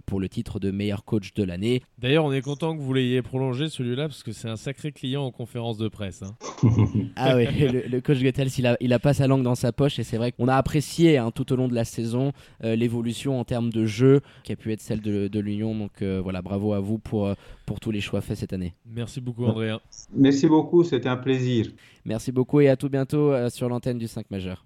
pour 0.05 0.19
le 0.19 0.29
titre 0.29 0.59
de 0.59 0.71
meilleur 0.71 1.03
coach 1.05 1.33
de 1.33 1.43
l'année. 1.43 1.81
D'ailleurs, 1.97 2.25
on 2.25 2.31
est 2.31 2.41
content 2.41 2.75
que 2.75 2.81
vous 2.81 2.93
l'ayez 2.93 3.21
prolongé 3.21 3.69
celui-là 3.69 4.07
parce 4.07 4.23
que 4.23 4.31
c'est 4.31 4.49
un 4.49 4.55
sacré 4.55 4.91
client 4.91 5.23
en 5.23 5.31
conférence 5.31 5.77
de 5.77 5.87
presse. 5.87 6.23
ah 7.15 7.35
oui, 7.35 7.45
le, 7.89 7.99
coach 7.99 8.21
Goethals, 8.21 8.49
il 8.57 8.67
a, 8.67 8.77
il 8.79 8.93
a 8.93 8.99
pas 8.99 9.13
sa 9.13 9.27
langue 9.27 9.43
dans 9.43 9.55
sa 9.55 9.71
poche 9.71 9.99
et 9.99 10.03
c'est 10.03 10.17
vrai 10.17 10.31
qu'on 10.31 10.47
a 10.47 10.55
apprécié 10.55 11.21
tout 11.33 11.51
au 11.51 11.55
long 11.55 11.67
de 11.67 11.75
la 11.75 11.85
saison 11.85 12.31
l'évolution 12.61 13.39
en 13.39 13.43
termes 13.43 13.69
de 13.69 13.85
jeu 13.85 14.21
qui 14.43 14.51
a 14.51 14.55
pu 14.55 14.71
être 14.71 14.81
celle 14.81 15.01
de 15.01 15.15
de, 15.27 15.39
l'Union. 15.39 15.75
Donc 15.75 16.01
euh, 16.01 16.19
voilà, 16.21 16.41
bravo 16.41 16.73
à 16.73 16.79
vous 16.79 16.97
pour, 16.97 17.27
euh, 17.27 17.33
pour 17.65 17.79
tous 17.79 17.91
les 17.91 18.01
choix 18.01 18.21
faits 18.21 18.37
cette 18.37 18.53
année. 18.53 18.73
Merci 18.85 19.21
beaucoup, 19.21 19.45
Andrea. 19.45 19.79
Merci 20.13 20.47
beaucoup, 20.47 20.83
c'était 20.83 21.09
un 21.09 21.17
plaisir. 21.17 21.67
Merci 22.05 22.31
beaucoup 22.31 22.61
et 22.61 22.69
à 22.69 22.75
tout 22.75 22.89
bientôt 22.89 23.31
euh, 23.31 23.49
sur 23.49 23.69
l'antenne 23.69 23.97
du 23.97 24.07
5 24.07 24.29
majeur. 24.31 24.65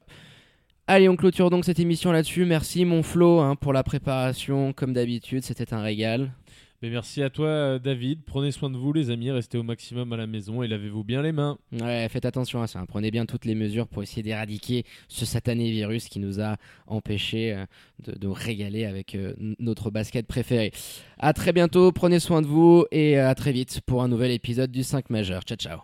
Allez, 0.92 1.08
on 1.08 1.16
clôture 1.16 1.52
donc 1.52 1.66
cette 1.66 1.80
émission 1.80 2.12
là-dessus. 2.12 2.46
Merci 2.46 2.84
mon 2.84 3.04
Flo 3.04 3.42
hein, 3.42 3.56
pour 3.56 3.74
la 3.74 3.84
préparation, 3.84 4.74
comme 4.74 4.92
d'habitude, 4.92 5.44
c'était 5.44 5.72
un 5.72 5.82
régal 5.84 6.32
merci 6.88 7.22
à 7.22 7.30
toi, 7.30 7.78
David. 7.78 8.22
Prenez 8.26 8.52
soin 8.52 8.70
de 8.70 8.78
vous, 8.78 8.94
les 8.94 9.10
amis. 9.10 9.30
Restez 9.30 9.58
au 9.58 9.64
maximum 9.64 10.14
à 10.14 10.18
la 10.18 10.28
maison 10.28 10.64
et 10.64 10.68
lavez-vous 10.68 11.04
bien 11.04 11.22
les 11.22 11.34
mains. 11.34 11.58
Ouais, 11.74 12.08
faites 12.10 12.24
attention 12.24 12.62
à 12.62 12.68
ça. 12.68 12.84
Prenez 12.88 13.12
bien 13.12 13.26
toutes 13.26 13.44
les 13.46 13.56
mesures 13.56 13.88
pour 13.88 14.02
essayer 14.02 14.24
d'éradiquer 14.24 14.86
ce 15.10 15.26
satané 15.26 15.70
virus 15.72 16.08
qui 16.08 16.20
nous 16.20 16.40
a 16.40 16.56
empêché 16.88 17.54
euh, 17.54 17.66
de, 18.00 18.26
nous 18.26 18.34
régaler 18.34 18.86
avec 18.86 19.16
euh, 19.16 19.34
notre 19.60 19.92
basket 19.92 20.26
préféré. 20.26 20.72
À 21.18 21.34
très 21.34 21.52
bientôt. 21.52 21.92
Prenez 21.92 22.20
soin 22.20 22.42
de 22.42 22.48
vous 22.48 22.86
et 22.92 23.20
euh, 23.20 23.30
à 23.30 23.36
très 23.36 23.52
vite 23.52 23.82
pour 23.86 24.02
un 24.02 24.08
nouvel 24.08 24.32
épisode 24.32 24.72
du 24.72 24.84
5 24.84 25.10
majeur. 25.10 25.44
Ciao, 25.44 25.58
ciao. 25.58 25.80